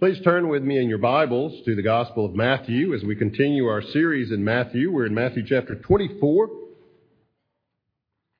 Please 0.00 0.18
turn 0.22 0.48
with 0.48 0.62
me 0.62 0.78
in 0.78 0.88
your 0.88 0.96
Bibles 0.96 1.60
to 1.66 1.74
the 1.74 1.82
Gospel 1.82 2.24
of 2.24 2.34
Matthew 2.34 2.94
as 2.94 3.04
we 3.04 3.14
continue 3.14 3.66
our 3.66 3.82
series 3.82 4.30
in 4.30 4.42
Matthew. 4.42 4.90
We're 4.90 5.04
in 5.04 5.12
Matthew 5.12 5.44
chapter 5.46 5.74
24, 5.74 6.48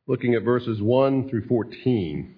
looking 0.07 0.35
at 0.35 0.43
verses 0.43 0.81
1 0.81 1.29
through 1.29 1.47
14. 1.49 2.35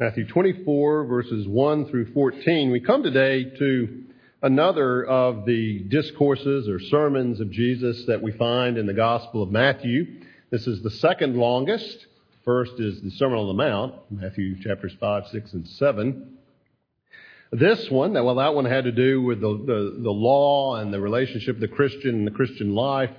Matthew 0.00 0.26
24, 0.26 1.04
verses 1.04 1.46
1 1.46 1.90
through 1.90 2.10
14. 2.14 2.70
We 2.70 2.80
come 2.80 3.02
today 3.02 3.50
to 3.58 4.04
another 4.40 5.04
of 5.04 5.44
the 5.44 5.80
discourses 5.80 6.70
or 6.70 6.80
sermons 6.80 7.40
of 7.40 7.50
Jesus 7.50 8.06
that 8.06 8.22
we 8.22 8.32
find 8.32 8.78
in 8.78 8.86
the 8.86 8.94
Gospel 8.94 9.42
of 9.42 9.50
Matthew. 9.50 10.22
This 10.50 10.66
is 10.66 10.82
the 10.82 10.90
second 10.90 11.36
longest. 11.36 12.06
First 12.44 12.78
is 12.78 13.00
the 13.02 13.10
Sermon 13.10 13.38
on 13.38 13.46
the 13.48 13.54
Mount, 13.54 13.94
Matthew 14.10 14.62
chapters 14.62 14.94
5, 15.00 15.28
6, 15.28 15.52
and 15.52 15.66
7. 15.66 16.38
This 17.50 17.90
one, 17.90 18.12
well, 18.12 18.36
that 18.36 18.54
one 18.54 18.64
had 18.64 18.84
to 18.84 18.92
do 18.92 19.22
with 19.22 19.40
the, 19.40 19.48
the, 19.48 20.02
the 20.02 20.10
law 20.10 20.76
and 20.76 20.92
the 20.92 21.00
relationship 21.00 21.56
of 21.56 21.60
the 21.60 21.68
Christian 21.68 22.10
and 22.10 22.26
the 22.26 22.30
Christian 22.30 22.74
life. 22.74 23.10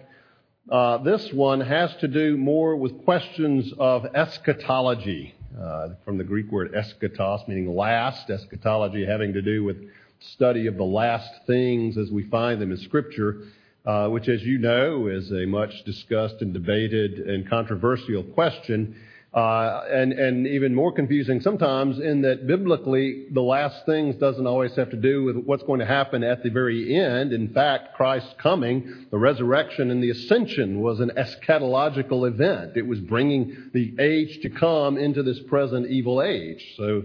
Uh, 0.72 1.00
this 1.00 1.34
one 1.34 1.62
has 1.62 1.96
to 1.98 2.08
do 2.08 2.38
more 2.38 2.76
with 2.76 3.04
questions 3.04 3.74
of 3.78 4.06
eschatology, 4.16 5.36
uh, 5.60 5.90
from 6.06 6.18
the 6.18 6.24
Greek 6.24 6.52
word 6.52 6.74
eschatos, 6.74 7.48
meaning 7.48 7.76
last, 7.76 8.30
eschatology 8.30 9.06
having 9.06 9.34
to 9.34 9.42
do 9.42 9.64
with 9.64 9.78
study 10.20 10.68
of 10.68 10.78
the 10.78 10.84
last 10.84 11.30
things 11.48 11.98
as 11.98 12.12
we 12.12 12.24
find 12.24 12.62
them 12.62 12.72
in 12.72 12.78
Scripture, 12.78 13.48
uh, 13.86 14.08
which, 14.08 14.28
as 14.28 14.44
you 14.44 14.60
know, 14.60 15.08
is 15.08 15.32
a 15.32 15.46
much 15.46 15.84
discussed 15.86 16.42
and 16.42 16.54
debated 16.54 17.20
and 17.20 17.50
controversial 17.50 18.24
question. 18.24 18.96
Uh, 19.32 19.84
and, 19.92 20.12
and 20.12 20.48
even 20.48 20.74
more 20.74 20.92
confusing 20.92 21.40
sometimes 21.40 22.00
in 22.00 22.24
that 22.24 22.48
biblically 22.48 23.28
the 23.32 23.42
last 23.42 23.86
things 23.86 24.16
doesn't 24.16 24.48
always 24.48 24.76
have 24.76 24.90
to 24.90 24.98
do 24.98 25.24
with 25.24 25.36
what's 25.36 25.62
going 25.62 25.80
to 25.80 25.86
happen 25.86 26.24
at 26.24 26.42
the 26.42 26.50
very 26.50 26.96
end. 26.96 27.32
In 27.32 27.54
fact, 27.54 27.94
Christ's 27.94 28.34
coming, 28.42 29.06
the 29.12 29.20
resurrection 29.20 29.92
and 29.92 30.02
the 30.02 30.10
ascension 30.10 30.82
was 30.82 31.00
an 31.00 31.12
eschatological 31.16 32.28
event. 32.28 32.76
It 32.76 32.88
was 32.88 33.00
bringing 33.02 33.70
the 33.72 33.96
age 34.00 34.40
to 34.42 34.50
come 34.50 34.98
into 34.98 35.22
this 35.22 35.40
present 35.42 35.86
evil 35.86 36.24
age. 36.24 36.74
So 36.76 37.04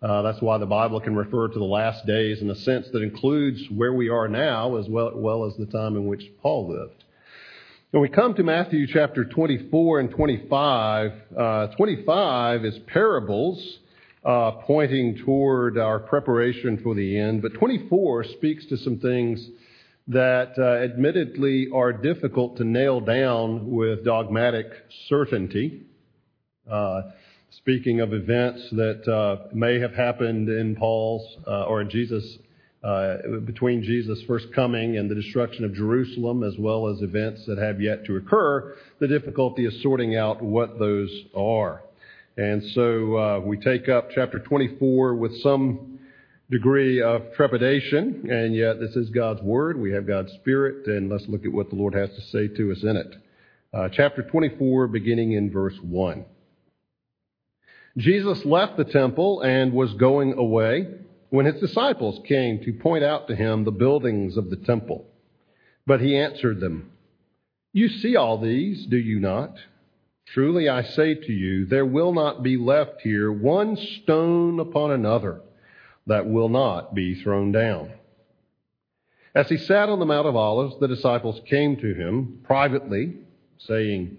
uh, 0.00 0.22
that's 0.22 0.40
why 0.40 0.58
the 0.58 0.66
Bible 0.66 1.00
can 1.00 1.16
refer 1.16 1.48
to 1.48 1.58
the 1.58 1.64
last 1.64 2.06
days 2.06 2.40
in 2.40 2.50
a 2.50 2.54
sense 2.54 2.88
that 2.92 3.02
includes 3.02 3.68
where 3.68 3.92
we 3.92 4.10
are 4.10 4.28
now 4.28 4.76
as 4.76 4.88
well, 4.88 5.10
well 5.16 5.44
as 5.44 5.56
the 5.56 5.66
time 5.66 5.96
in 5.96 6.06
which 6.06 6.30
Paul 6.40 6.68
lived. 6.68 7.03
When 7.94 8.02
we 8.02 8.08
come 8.08 8.34
to 8.34 8.42
Matthew 8.42 8.88
chapter 8.88 9.24
24 9.24 10.00
and 10.00 10.10
25, 10.10 11.12
uh, 11.38 11.66
25 11.76 12.64
is 12.64 12.76
parables 12.88 13.78
uh, 14.24 14.50
pointing 14.66 15.18
toward 15.24 15.78
our 15.78 16.00
preparation 16.00 16.80
for 16.82 16.96
the 16.96 17.16
end, 17.16 17.40
but 17.40 17.54
24 17.54 18.24
speaks 18.24 18.66
to 18.66 18.78
some 18.78 18.98
things 18.98 19.48
that 20.08 20.54
uh, 20.58 20.82
admittedly 20.82 21.68
are 21.72 21.92
difficult 21.92 22.56
to 22.56 22.64
nail 22.64 22.98
down 22.98 23.70
with 23.70 24.04
dogmatic 24.04 24.66
certainty. 25.08 25.82
Uh, 26.68 27.02
speaking 27.58 28.00
of 28.00 28.12
events 28.12 28.70
that 28.72 29.06
uh, 29.06 29.54
may 29.54 29.78
have 29.78 29.94
happened 29.94 30.48
in 30.48 30.74
Paul's 30.74 31.36
uh, 31.46 31.66
or 31.66 31.80
in 31.80 31.90
Jesus' 31.90 32.38
between 33.46 33.82
Jesus' 33.82 34.22
first 34.26 34.52
coming 34.54 34.98
and 34.98 35.10
the 35.10 35.14
destruction 35.14 35.64
of 35.64 35.72
Jerusalem, 35.72 36.42
as 36.42 36.54
well 36.58 36.88
as 36.88 37.00
events 37.00 37.46
that 37.46 37.56
have 37.56 37.80
yet 37.80 38.04
to 38.04 38.16
occur, 38.16 38.76
the 38.98 39.08
difficulty 39.08 39.64
is 39.64 39.82
sorting 39.82 40.16
out 40.16 40.42
what 40.42 40.78
those 40.78 41.10
are. 41.34 41.82
And 42.36 42.62
so 42.72 43.16
uh, 43.16 43.40
we 43.40 43.56
take 43.56 43.88
up 43.88 44.10
chapter 44.14 44.38
24 44.38 45.14
with 45.14 45.40
some 45.40 45.98
degree 46.50 47.00
of 47.00 47.22
trepidation, 47.34 48.28
and 48.30 48.54
yet 48.54 48.80
this 48.80 48.94
is 48.96 49.08
God's 49.08 49.40
Word. 49.40 49.80
We 49.80 49.92
have 49.92 50.06
God's 50.06 50.32
Spirit, 50.32 50.86
and 50.86 51.08
let's 51.08 51.24
look 51.26 51.46
at 51.46 51.52
what 51.52 51.70
the 51.70 51.76
Lord 51.76 51.94
has 51.94 52.10
to 52.10 52.20
say 52.32 52.48
to 52.48 52.72
us 52.72 52.82
in 52.82 52.96
it. 52.96 53.14
Uh, 53.72 53.88
chapter 53.90 54.22
24, 54.22 54.88
beginning 54.88 55.32
in 55.32 55.50
verse 55.50 55.74
1. 55.80 56.24
Jesus 57.96 58.44
left 58.44 58.76
the 58.76 58.84
temple 58.84 59.40
and 59.40 59.72
was 59.72 59.94
going 59.94 60.34
away 60.34 60.88
when 61.30 61.46
his 61.46 61.60
disciples 61.60 62.20
came 62.26 62.60
to 62.60 62.72
point 62.72 63.04
out 63.04 63.28
to 63.28 63.34
him 63.34 63.64
the 63.64 63.70
buildings 63.70 64.36
of 64.36 64.50
the 64.50 64.56
temple. 64.56 65.06
But 65.86 66.00
he 66.00 66.16
answered 66.16 66.60
them, 66.60 66.90
You 67.72 67.88
see 67.88 68.16
all 68.16 68.38
these, 68.38 68.86
do 68.86 68.96
you 68.96 69.20
not? 69.20 69.56
Truly 70.26 70.68
I 70.68 70.82
say 70.82 71.14
to 71.14 71.32
you, 71.32 71.66
there 71.66 71.84
will 71.84 72.12
not 72.12 72.42
be 72.42 72.56
left 72.56 73.02
here 73.02 73.30
one 73.30 73.76
stone 73.76 74.58
upon 74.58 74.90
another 74.90 75.42
that 76.06 76.26
will 76.26 76.48
not 76.48 76.94
be 76.94 77.14
thrown 77.14 77.52
down. 77.52 77.92
As 79.34 79.48
he 79.48 79.56
sat 79.56 79.88
on 79.88 79.98
the 79.98 80.06
Mount 80.06 80.28
of 80.28 80.36
Olives, 80.36 80.78
the 80.78 80.88
disciples 80.88 81.40
came 81.48 81.76
to 81.76 81.94
him 81.94 82.40
privately, 82.44 83.16
saying, 83.58 84.18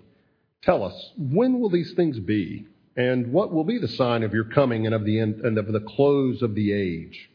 Tell 0.61 0.83
us, 0.83 1.11
when 1.17 1.59
will 1.59 1.69
these 1.69 1.93
things 1.93 2.19
be? 2.19 2.65
And 2.95 3.33
what 3.33 3.51
will 3.51 3.65
be 3.65 3.77
the 3.77 3.87
sign 3.87 4.23
of 4.23 4.33
your 4.33 4.45
coming 4.45 4.85
and 4.85 4.95
of 4.95 5.05
the 5.05 5.19
end 5.19 5.41
and 5.41 5.57
of 5.57 5.71
the 5.71 5.81
close 5.81 6.41
of 6.41 6.55
the 6.55 6.71
age? 6.71 7.29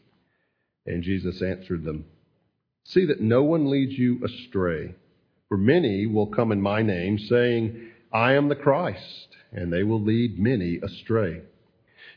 And 0.85 1.03
Jesus 1.03 1.41
answered 1.41 1.83
them, 1.83 2.05
See 2.83 3.05
that 3.05 3.21
no 3.21 3.43
one 3.43 3.69
leads 3.69 3.93
you 3.93 4.23
astray. 4.25 4.95
For 5.47 5.57
many 5.57 6.07
will 6.07 6.27
come 6.27 6.51
in 6.51 6.61
my 6.61 6.81
name, 6.81 7.19
saying, 7.19 7.89
I 8.11 8.33
am 8.33 8.49
the 8.49 8.55
Christ, 8.55 9.27
and 9.51 9.71
they 9.71 9.83
will 9.83 10.01
lead 10.01 10.39
many 10.39 10.79
astray. 10.81 11.41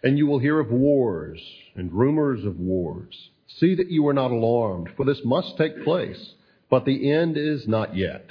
And 0.03 0.17
you 0.17 0.27
will 0.27 0.39
hear 0.39 0.59
of 0.59 0.71
wars 0.71 1.41
and 1.75 1.93
rumors 1.93 2.45
of 2.45 2.59
wars. 2.59 3.31
See 3.47 3.75
that 3.75 3.91
you 3.91 4.07
are 4.09 4.15
not 4.15 4.31
alarmed, 4.31 4.91
for 4.97 5.05
this 5.05 5.21
must 5.25 5.57
take 5.59 5.85
place, 5.85 6.35
but 6.71 6.85
the 6.85 7.11
end 7.13 7.37
is 7.37 7.69
not 7.69 7.97
yet. 7.97 8.31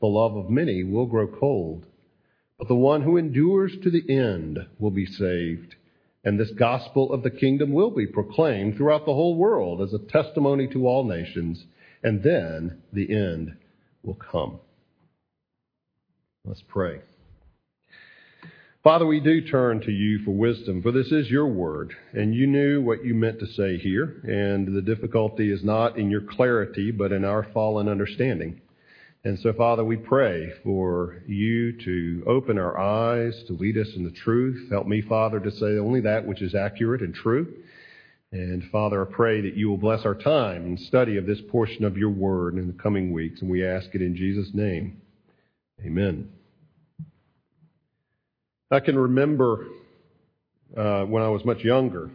the 0.00 0.06
love 0.06 0.36
of 0.36 0.50
many 0.50 0.82
will 0.84 1.06
grow 1.06 1.26
cold. 1.26 1.86
But 2.58 2.68
the 2.68 2.74
one 2.74 3.02
who 3.02 3.16
endures 3.16 3.72
to 3.82 3.90
the 3.90 4.04
end 4.14 4.58
will 4.78 4.90
be 4.90 5.06
saved. 5.06 5.76
And 6.24 6.38
this 6.38 6.50
gospel 6.50 7.12
of 7.12 7.22
the 7.22 7.30
kingdom 7.30 7.72
will 7.72 7.90
be 7.90 8.06
proclaimed 8.06 8.76
throughout 8.76 9.06
the 9.06 9.14
whole 9.14 9.36
world 9.36 9.80
as 9.80 9.94
a 9.94 9.98
testimony 9.98 10.68
to 10.68 10.86
all 10.86 11.04
nations, 11.04 11.64
and 12.02 12.22
then 12.22 12.82
the 12.92 13.14
end 13.14 13.56
will 14.02 14.14
come. 14.14 14.60
Let's 16.44 16.62
pray. 16.68 17.00
Father, 18.82 19.06
we 19.06 19.20
do 19.20 19.42
turn 19.42 19.80
to 19.80 19.90
you 19.90 20.20
for 20.24 20.30
wisdom, 20.30 20.82
for 20.82 20.90
this 20.90 21.12
is 21.12 21.28
your 21.28 21.46
word, 21.46 21.92
and 22.14 22.34
you 22.34 22.46
knew 22.46 22.80
what 22.80 23.04
you 23.04 23.14
meant 23.14 23.38
to 23.40 23.46
say 23.46 23.76
here, 23.76 24.22
and 24.24 24.74
the 24.74 24.80
difficulty 24.80 25.52
is 25.52 25.62
not 25.62 25.98
in 25.98 26.10
your 26.10 26.22
clarity, 26.22 26.90
but 26.90 27.12
in 27.12 27.22
our 27.24 27.46
fallen 27.52 27.88
understanding. 27.88 28.62
And 29.22 29.38
so, 29.40 29.52
Father, 29.52 29.84
we 29.84 29.98
pray 29.98 30.50
for 30.64 31.22
you 31.26 31.72
to 31.84 32.24
open 32.26 32.58
our 32.58 32.78
eyes, 32.78 33.42
to 33.48 33.52
lead 33.52 33.76
us 33.76 33.88
in 33.94 34.04
the 34.04 34.10
truth. 34.10 34.70
Help 34.70 34.86
me, 34.86 35.02
Father, 35.02 35.38
to 35.40 35.50
say 35.50 35.76
only 35.76 36.00
that 36.00 36.26
which 36.26 36.40
is 36.40 36.54
accurate 36.54 37.02
and 37.02 37.14
true. 37.14 37.52
And 38.32 38.64
Father, 38.70 39.06
I 39.06 39.12
pray 39.12 39.42
that 39.42 39.56
you 39.56 39.68
will 39.68 39.76
bless 39.76 40.06
our 40.06 40.14
time 40.14 40.64
and 40.64 40.80
study 40.80 41.18
of 41.18 41.26
this 41.26 41.40
portion 41.50 41.84
of 41.84 41.98
your 41.98 42.08
word 42.08 42.54
in 42.54 42.66
the 42.66 42.82
coming 42.82 43.12
weeks. 43.12 43.42
And 43.42 43.50
we 43.50 43.66
ask 43.66 43.94
it 43.94 44.00
in 44.00 44.16
Jesus' 44.16 44.54
name. 44.54 45.02
Amen. 45.84 46.30
I 48.70 48.80
can 48.80 48.98
remember 48.98 49.66
uh, 50.74 51.04
when 51.04 51.22
I 51.22 51.28
was 51.28 51.44
much 51.44 51.62
younger 51.62 52.10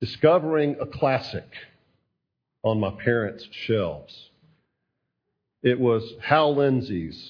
discovering 0.00 0.76
a 0.80 0.86
classic 0.86 1.48
on 2.64 2.80
my 2.80 2.90
parents' 2.90 3.46
shelves. 3.52 4.30
It 5.66 5.80
was 5.80 6.14
Hal 6.22 6.54
Lindsey's 6.54 7.28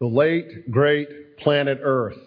The 0.00 0.06
Late 0.06 0.70
Great 0.70 1.38
Planet 1.38 1.78
Earth. 1.82 2.18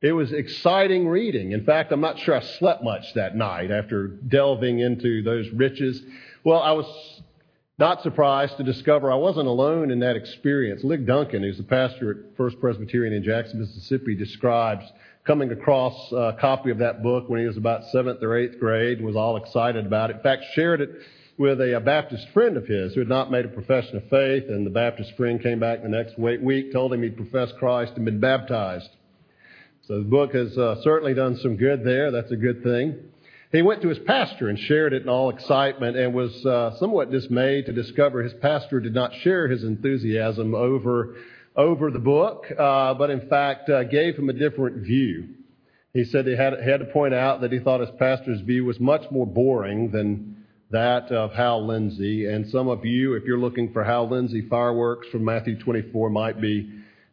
It 0.00 0.12
was 0.12 0.32
exciting 0.32 1.06
reading. 1.06 1.52
In 1.52 1.66
fact, 1.66 1.92
I'm 1.92 2.00
not 2.00 2.18
sure 2.18 2.34
I 2.34 2.40
slept 2.40 2.82
much 2.82 3.12
that 3.12 3.36
night 3.36 3.70
after 3.70 4.06
delving 4.06 4.78
into 4.78 5.22
those 5.22 5.50
riches. 5.50 6.02
Well, 6.44 6.62
I 6.62 6.72
was 6.72 7.20
not 7.78 8.00
surprised 8.00 8.56
to 8.56 8.62
discover 8.62 9.12
I 9.12 9.16
wasn't 9.16 9.48
alone 9.48 9.90
in 9.90 9.98
that 9.98 10.16
experience. 10.16 10.82
Lig 10.82 11.06
Duncan, 11.06 11.42
who's 11.42 11.58
the 11.58 11.64
pastor 11.64 12.10
at 12.10 12.36
First 12.38 12.58
Presbyterian 12.58 13.12
in 13.12 13.22
Jackson, 13.22 13.60
Mississippi, 13.60 14.16
describes 14.16 14.90
coming 15.24 15.52
across 15.52 16.10
a 16.10 16.38
copy 16.40 16.70
of 16.70 16.78
that 16.78 17.02
book 17.02 17.28
when 17.28 17.38
he 17.38 17.46
was 17.46 17.58
about 17.58 17.84
seventh 17.88 18.22
or 18.22 18.34
eighth 18.34 18.58
grade 18.58 19.02
was 19.02 19.14
all 19.14 19.36
excited 19.36 19.84
about 19.84 20.08
it. 20.08 20.16
In 20.16 20.22
fact, 20.22 20.44
shared 20.54 20.80
it 20.80 20.88
with 21.38 21.60
a, 21.60 21.80
Baptist 21.80 22.26
friend 22.34 22.56
of 22.56 22.66
his 22.66 22.94
who 22.94 23.00
had 23.00 23.08
not 23.08 23.30
made 23.30 23.44
a 23.44 23.48
profession 23.48 23.96
of 23.96 24.08
faith, 24.08 24.44
and 24.48 24.66
the 24.66 24.70
Baptist 24.70 25.16
friend 25.16 25.40
came 25.40 25.60
back 25.60 25.82
the 25.82 25.88
next 25.88 26.18
week, 26.18 26.72
told 26.72 26.92
him 26.92 27.02
he'd 27.02 27.16
professed 27.16 27.56
Christ 27.58 27.92
and 27.94 28.04
been 28.04 28.20
baptized. 28.20 28.90
So 29.86 29.98
the 29.98 30.04
book 30.04 30.34
has 30.34 30.58
uh, 30.58 30.82
certainly 30.82 31.14
done 31.14 31.36
some 31.36 31.56
good 31.56 31.84
there. 31.84 32.10
That's 32.10 32.32
a 32.32 32.36
good 32.36 32.62
thing. 32.62 32.96
He 33.52 33.62
went 33.62 33.80
to 33.82 33.88
his 33.88 34.00
pastor 34.00 34.48
and 34.48 34.58
shared 34.58 34.92
it 34.92 35.02
in 35.02 35.08
all 35.08 35.30
excitement 35.30 35.96
and 35.96 36.12
was 36.12 36.44
uh, 36.44 36.76
somewhat 36.78 37.10
dismayed 37.10 37.66
to 37.66 37.72
discover 37.72 38.22
his 38.22 38.34
pastor 38.34 38.80
did 38.80 38.92
not 38.92 39.14
share 39.22 39.48
his 39.48 39.64
enthusiasm 39.64 40.54
over, 40.54 41.16
over 41.56 41.90
the 41.90 41.98
book, 41.98 42.44
uh, 42.58 42.92
but 42.94 43.08
in 43.08 43.28
fact 43.28 43.70
uh, 43.70 43.84
gave 43.84 44.16
him 44.16 44.28
a 44.28 44.34
different 44.34 44.84
view. 44.84 45.28
He 45.94 46.04
said 46.04 46.26
he 46.26 46.36
had, 46.36 46.60
had 46.60 46.80
to 46.80 46.86
point 46.86 47.14
out 47.14 47.40
that 47.40 47.52
he 47.52 47.60
thought 47.60 47.80
his 47.80 47.88
pastor's 47.98 48.42
view 48.42 48.66
was 48.66 48.78
much 48.78 49.10
more 49.10 49.26
boring 49.26 49.90
than 49.90 50.37
that 50.70 51.10
of 51.10 51.32
Hal 51.32 51.66
Lindsey. 51.66 52.26
And 52.26 52.48
some 52.48 52.68
of 52.68 52.84
you, 52.84 53.14
if 53.14 53.24
you're 53.24 53.38
looking 53.38 53.72
for 53.72 53.84
Hal 53.84 54.08
Lindsey 54.08 54.46
fireworks 54.48 55.08
from 55.08 55.24
Matthew 55.24 55.58
24, 55.58 56.10
might 56.10 56.40
be 56.40 56.70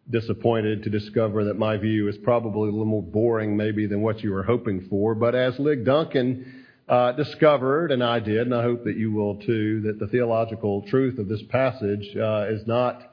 disappointed 0.09 0.83
to 0.83 0.89
discover 0.89 1.45
that 1.45 1.57
my 1.57 1.77
view 1.77 2.07
is 2.07 2.17
probably 2.17 2.69
a 2.69 2.71
little 2.71 2.85
more 2.85 3.01
boring 3.01 3.57
maybe 3.57 3.87
than 3.87 4.01
what 4.01 4.21
you 4.21 4.31
were 4.31 4.43
hoping 4.43 4.87
for. 4.89 5.15
But 5.15 5.35
as 5.35 5.57
Lig 5.57 5.85
Duncan 5.85 6.65
uh, 6.87 7.13
discovered, 7.13 7.91
and 7.91 8.03
I 8.03 8.19
did, 8.19 8.41
and 8.41 8.53
I 8.53 8.61
hope 8.61 8.83
that 8.83 8.97
you 8.97 9.11
will 9.11 9.37
too, 9.37 9.81
that 9.81 9.99
the 9.99 10.07
theological 10.07 10.83
truth 10.83 11.17
of 11.17 11.27
this 11.27 11.41
passage 11.43 12.15
uh, 12.15 12.45
is 12.49 12.67
not 12.67 13.11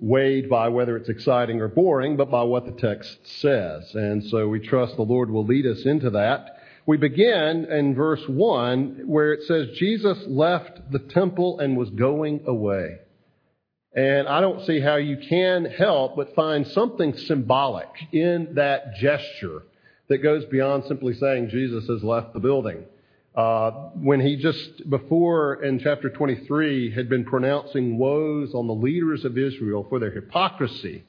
weighed 0.00 0.48
by 0.48 0.68
whether 0.68 0.96
it's 0.96 1.08
exciting 1.08 1.60
or 1.60 1.68
boring, 1.68 2.16
but 2.16 2.30
by 2.30 2.42
what 2.42 2.64
the 2.64 2.72
text 2.72 3.18
says. 3.40 3.94
And 3.94 4.24
so 4.24 4.48
we 4.48 4.60
trust 4.60 4.96
the 4.96 5.02
Lord 5.02 5.30
will 5.30 5.44
lead 5.44 5.66
us 5.66 5.84
into 5.84 6.10
that. 6.10 6.57
We 6.88 6.96
begin 6.96 7.66
in 7.66 7.94
verse 7.94 8.26
1 8.26 9.02
where 9.04 9.34
it 9.34 9.42
says, 9.42 9.76
Jesus 9.76 10.16
left 10.26 10.90
the 10.90 11.00
temple 11.00 11.60
and 11.60 11.76
was 11.76 11.90
going 11.90 12.44
away. 12.46 12.96
And 13.94 14.26
I 14.26 14.40
don't 14.40 14.64
see 14.64 14.80
how 14.80 14.96
you 14.96 15.18
can 15.28 15.66
help 15.66 16.16
but 16.16 16.34
find 16.34 16.66
something 16.68 17.14
symbolic 17.14 17.90
in 18.10 18.54
that 18.54 18.94
gesture 18.94 19.64
that 20.08 20.22
goes 20.22 20.46
beyond 20.46 20.84
simply 20.86 21.12
saying 21.12 21.50
Jesus 21.50 21.86
has 21.88 22.02
left 22.02 22.32
the 22.32 22.40
building. 22.40 22.86
Uh, 23.34 23.70
when 23.92 24.20
he 24.20 24.36
just 24.36 24.88
before 24.88 25.62
in 25.62 25.80
chapter 25.80 26.08
23 26.08 26.94
had 26.94 27.10
been 27.10 27.26
pronouncing 27.26 27.98
woes 27.98 28.54
on 28.54 28.66
the 28.66 28.72
leaders 28.72 29.26
of 29.26 29.36
Israel 29.36 29.84
for 29.90 29.98
their 29.98 30.12
hypocrisy 30.12 31.04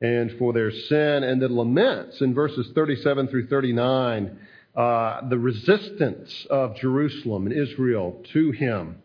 and 0.00 0.36
for 0.40 0.52
their 0.52 0.72
sin, 0.72 1.22
and 1.22 1.40
the 1.40 1.48
laments 1.48 2.20
in 2.20 2.34
verses 2.34 2.68
37 2.74 3.28
through 3.28 3.46
39, 3.46 4.40
uh, 4.74 5.28
the 5.28 5.38
resistance 5.38 6.46
of 6.50 6.76
Jerusalem 6.76 7.46
and 7.46 7.54
Israel 7.54 8.22
to 8.32 8.50
him 8.52 9.02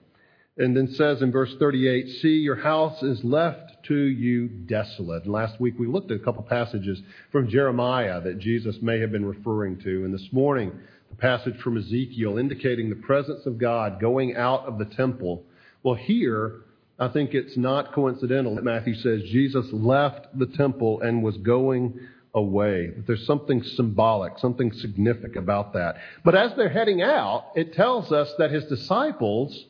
and 0.58 0.76
then 0.76 0.88
says 0.94 1.22
in 1.22 1.32
verse 1.32 1.54
38, 1.60 2.10
See, 2.22 2.38
your 2.40 2.56
house 2.56 3.04
is 3.04 3.24
left 3.24 3.84
to 3.84 3.96
you 3.96 4.48
desolate. 4.48 5.24
And 5.24 5.32
last 5.32 5.60
week 5.62 5.76
we 5.78 5.88
looked 5.88 6.12
at 6.12 6.20
a 6.20 6.24
couple 6.24 6.44
passages 6.44 7.00
from 7.32 7.48
Jeremiah 7.48 8.20
that 8.22 8.40
Jesus 8.40 8.78
may 8.82 9.00
have 9.00 9.12
been 9.12 9.26
referring 9.26 9.78
to. 9.82 10.06
And 10.06 10.14
this 10.14 10.28
morning, 10.32 10.72
the 11.10 11.16
passage 11.16 11.58
from 11.62 11.78
Ezekiel 11.78 12.38
indicating 12.38 12.90
the 12.90 12.96
presence 12.96 13.46
of 13.46 13.60
God 13.60 14.00
going 14.02 14.36
out 14.36 14.66
of 14.66 14.80
the 14.80 14.86
temple. 14.86 15.44
Well, 15.84 15.96
here, 15.96 16.62
I 17.00 17.10
think 17.10 17.36
it's 17.36 17.56
not 17.56 17.94
coincidental 17.94 18.56
that 18.56 18.64
Matthew 18.64 18.96
says 18.96 19.22
Jesus 19.24 19.68
left 19.72 20.28
the 20.38 20.48
temple 20.48 21.02
and 21.02 21.22
was 21.22 21.38
going 21.38 22.00
away. 22.38 22.92
That 22.96 23.08
there's 23.08 23.26
something 23.26 23.64
symbolic, 23.64 24.40
something 24.40 24.72
significant 24.72 25.38
about 25.38 25.74
that. 25.74 25.98
But 26.24 26.36
as 26.36 26.54
they're 26.56 26.70
heading 26.70 27.02
out, 27.02 27.52
it 27.56 27.74
tells 27.74 28.12
us 28.12 28.32
that 28.38 28.52
his 28.52 28.66
disciples 28.66 29.66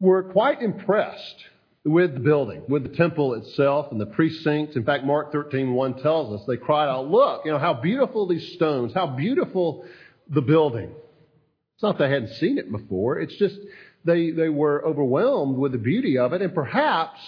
were 0.00 0.22
quite 0.22 0.62
impressed 0.62 1.44
with 1.84 2.14
the 2.14 2.20
building, 2.20 2.62
with 2.68 2.82
the 2.82 2.96
temple 2.96 3.34
itself 3.34 3.90
and 3.90 4.00
the 4.00 4.06
precincts. 4.06 4.76
In 4.76 4.84
fact, 4.84 5.04
Mark 5.04 5.32
13, 5.32 5.72
1 5.72 5.94
tells 6.02 6.38
us 6.38 6.46
they 6.46 6.56
cried 6.56 6.88
out, 6.88 7.10
Look, 7.10 7.44
you 7.44 7.50
know, 7.50 7.58
how 7.58 7.74
beautiful 7.74 8.26
these 8.26 8.52
stones, 8.52 8.92
how 8.92 9.06
beautiful 9.06 9.84
the 10.28 10.42
building. 10.42 10.90
It's 11.74 11.82
not 11.82 11.98
they 11.98 12.10
hadn't 12.10 12.34
seen 12.34 12.58
it 12.58 12.70
before. 12.70 13.18
It's 13.18 13.34
just 13.36 13.56
they, 14.04 14.30
they 14.30 14.48
were 14.48 14.84
overwhelmed 14.84 15.56
with 15.56 15.72
the 15.72 15.78
beauty 15.78 16.18
of 16.18 16.32
it, 16.32 16.42
and 16.42 16.54
perhaps, 16.54 17.20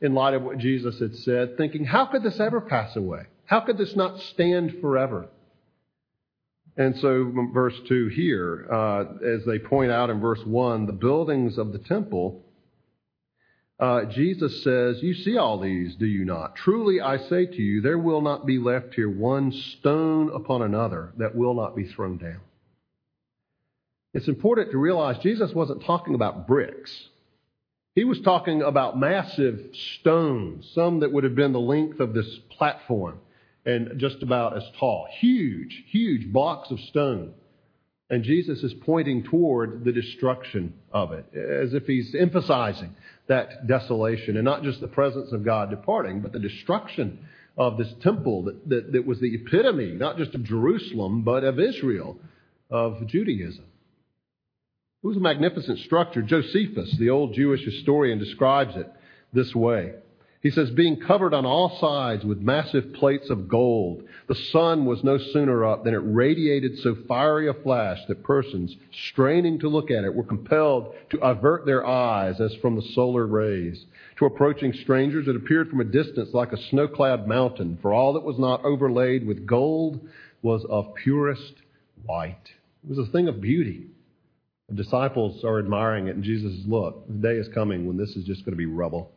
in 0.00 0.14
light 0.14 0.34
of 0.34 0.42
what 0.42 0.58
Jesus 0.58 0.98
had 0.98 1.14
said, 1.16 1.56
thinking, 1.56 1.84
How 1.84 2.06
could 2.06 2.22
this 2.22 2.40
ever 2.40 2.60
pass 2.60 2.96
away? 2.96 3.26
How 3.52 3.60
could 3.60 3.76
this 3.76 3.94
not 3.94 4.18
stand 4.18 4.78
forever? 4.80 5.28
And 6.74 6.96
so, 7.00 7.30
verse 7.52 7.78
2 7.86 8.08
here, 8.08 8.66
uh, 8.72 9.04
as 9.22 9.44
they 9.44 9.58
point 9.58 9.92
out 9.92 10.08
in 10.08 10.20
verse 10.20 10.40
1, 10.42 10.86
the 10.86 10.94
buildings 10.94 11.58
of 11.58 11.70
the 11.70 11.78
temple, 11.78 12.46
uh, 13.78 14.06
Jesus 14.06 14.62
says, 14.64 15.02
You 15.02 15.12
see 15.12 15.36
all 15.36 15.60
these, 15.60 15.96
do 15.96 16.06
you 16.06 16.24
not? 16.24 16.56
Truly 16.56 17.02
I 17.02 17.18
say 17.18 17.44
to 17.44 17.60
you, 17.60 17.82
there 17.82 17.98
will 17.98 18.22
not 18.22 18.46
be 18.46 18.56
left 18.56 18.94
here 18.94 19.10
one 19.10 19.52
stone 19.52 20.34
upon 20.34 20.62
another 20.62 21.12
that 21.18 21.34
will 21.34 21.52
not 21.52 21.76
be 21.76 21.84
thrown 21.84 22.16
down. 22.16 22.40
It's 24.14 24.28
important 24.28 24.70
to 24.70 24.78
realize 24.78 25.18
Jesus 25.18 25.52
wasn't 25.52 25.84
talking 25.84 26.14
about 26.14 26.46
bricks. 26.46 27.08
He 27.94 28.04
was 28.04 28.18
talking 28.22 28.62
about 28.62 28.98
massive 28.98 29.76
stones, 29.98 30.70
some 30.74 31.00
that 31.00 31.12
would 31.12 31.24
have 31.24 31.34
been 31.34 31.52
the 31.52 31.60
length 31.60 32.00
of 32.00 32.14
this 32.14 32.38
platform 32.48 33.18
and 33.64 33.98
just 33.98 34.22
about 34.22 34.56
as 34.56 34.64
tall. 34.78 35.06
Huge, 35.20 35.84
huge 35.88 36.32
blocks 36.32 36.70
of 36.70 36.80
stone. 36.80 37.34
And 38.10 38.24
Jesus 38.24 38.62
is 38.62 38.74
pointing 38.82 39.22
toward 39.24 39.84
the 39.84 39.92
destruction 39.92 40.74
of 40.92 41.12
it, 41.12 41.24
as 41.34 41.72
if 41.72 41.86
he's 41.86 42.14
emphasizing 42.18 42.94
that 43.28 43.66
desolation 43.66 44.36
and 44.36 44.44
not 44.44 44.62
just 44.62 44.80
the 44.80 44.88
presence 44.88 45.32
of 45.32 45.44
God 45.44 45.70
departing, 45.70 46.20
but 46.20 46.32
the 46.32 46.38
destruction 46.38 47.26
of 47.56 47.78
this 47.78 47.92
temple 48.02 48.44
that, 48.44 48.68
that, 48.68 48.92
that 48.92 49.06
was 49.06 49.20
the 49.20 49.34
epitome, 49.34 49.92
not 49.92 50.18
just 50.18 50.34
of 50.34 50.44
Jerusalem, 50.44 51.22
but 51.22 51.44
of 51.44 51.58
Israel, 51.58 52.18
of 52.70 53.06
Judaism. 53.06 53.64
It 55.02 55.06
was 55.06 55.16
a 55.16 55.20
magnificent 55.20 55.80
structure. 55.80 56.22
Josephus, 56.22 56.94
the 56.98 57.10
old 57.10 57.34
Jewish 57.34 57.64
historian, 57.64 58.18
describes 58.18 58.76
it 58.76 58.90
this 59.32 59.54
way. 59.54 59.94
He 60.42 60.50
says, 60.50 60.70
being 60.70 60.98
covered 60.98 61.34
on 61.34 61.46
all 61.46 61.78
sides 61.78 62.24
with 62.24 62.40
massive 62.40 62.94
plates 62.94 63.30
of 63.30 63.46
gold, 63.46 64.02
the 64.26 64.34
sun 64.34 64.86
was 64.86 65.04
no 65.04 65.16
sooner 65.16 65.64
up 65.64 65.84
than 65.84 65.94
it 65.94 65.98
radiated 65.98 66.80
so 66.80 66.96
fiery 67.06 67.48
a 67.48 67.54
flash 67.54 68.00
that 68.08 68.24
persons, 68.24 68.76
straining 68.90 69.60
to 69.60 69.68
look 69.68 69.92
at 69.92 70.02
it, 70.02 70.12
were 70.12 70.24
compelled 70.24 70.94
to 71.10 71.20
avert 71.24 71.64
their 71.64 71.86
eyes 71.86 72.40
as 72.40 72.52
from 72.56 72.74
the 72.74 72.82
solar 72.82 73.24
rays. 73.24 73.84
To 74.18 74.26
approaching 74.26 74.72
strangers, 74.72 75.28
it 75.28 75.36
appeared 75.36 75.70
from 75.70 75.80
a 75.80 75.84
distance 75.84 76.30
like 76.34 76.52
a 76.52 76.62
snow 76.70 76.88
clad 76.88 77.28
mountain, 77.28 77.78
for 77.80 77.94
all 77.94 78.14
that 78.14 78.24
was 78.24 78.40
not 78.40 78.64
overlaid 78.64 79.24
with 79.24 79.46
gold 79.46 80.00
was 80.42 80.64
of 80.68 80.92
purest 80.96 81.54
white. 82.04 82.50
It 82.82 82.88
was 82.88 82.98
a 82.98 83.12
thing 83.12 83.28
of 83.28 83.40
beauty. 83.40 83.86
The 84.68 84.74
disciples 84.74 85.44
are 85.44 85.60
admiring 85.60 86.08
it, 86.08 86.16
and 86.16 86.24
Jesus 86.24 86.52
says, 86.56 86.66
Look, 86.66 87.06
the 87.06 87.28
day 87.28 87.36
is 87.36 87.46
coming 87.54 87.86
when 87.86 87.96
this 87.96 88.16
is 88.16 88.24
just 88.24 88.44
going 88.44 88.54
to 88.54 88.58
be 88.58 88.66
rubble 88.66 89.12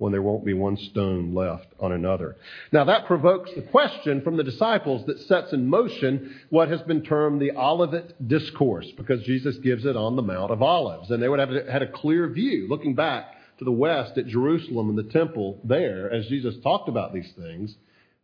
when 0.00 0.12
there 0.12 0.22
won't 0.22 0.46
be 0.46 0.54
one 0.54 0.78
stone 0.78 1.34
left 1.34 1.66
on 1.78 1.92
another. 1.92 2.34
Now 2.72 2.84
that 2.84 3.06
provokes 3.06 3.50
the 3.54 3.60
question 3.60 4.22
from 4.22 4.38
the 4.38 4.42
disciples 4.42 5.04
that 5.06 5.20
sets 5.20 5.52
in 5.52 5.68
motion 5.68 6.40
what 6.48 6.68
has 6.70 6.80
been 6.82 7.02
termed 7.02 7.38
the 7.38 7.52
Olivet 7.52 8.26
Discourse, 8.26 8.90
because 8.96 9.22
Jesus 9.24 9.58
gives 9.58 9.84
it 9.84 9.96
on 9.96 10.16
the 10.16 10.22
Mount 10.22 10.52
of 10.52 10.62
Olives. 10.62 11.10
And 11.10 11.22
they 11.22 11.28
would 11.28 11.38
have 11.38 11.50
had 11.68 11.82
a 11.82 11.92
clear 11.92 12.30
view, 12.30 12.66
looking 12.66 12.94
back 12.94 13.34
to 13.58 13.64
the 13.66 13.70
west 13.70 14.16
at 14.16 14.26
Jerusalem 14.26 14.88
and 14.88 14.96
the 14.96 15.12
temple 15.12 15.60
there, 15.64 16.10
as 16.10 16.26
Jesus 16.28 16.54
talked 16.62 16.88
about 16.88 17.12
these 17.12 17.30
things, 17.36 17.76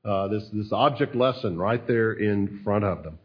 uh, 0.03 0.29
this, 0.29 0.49
this 0.55 0.73
object 0.73 1.15
lesson 1.15 1.59
right 1.59 1.87
there 1.87 2.15
in 2.15 2.63
front 2.65 2.85
of 2.85 3.03
them. 3.03 3.19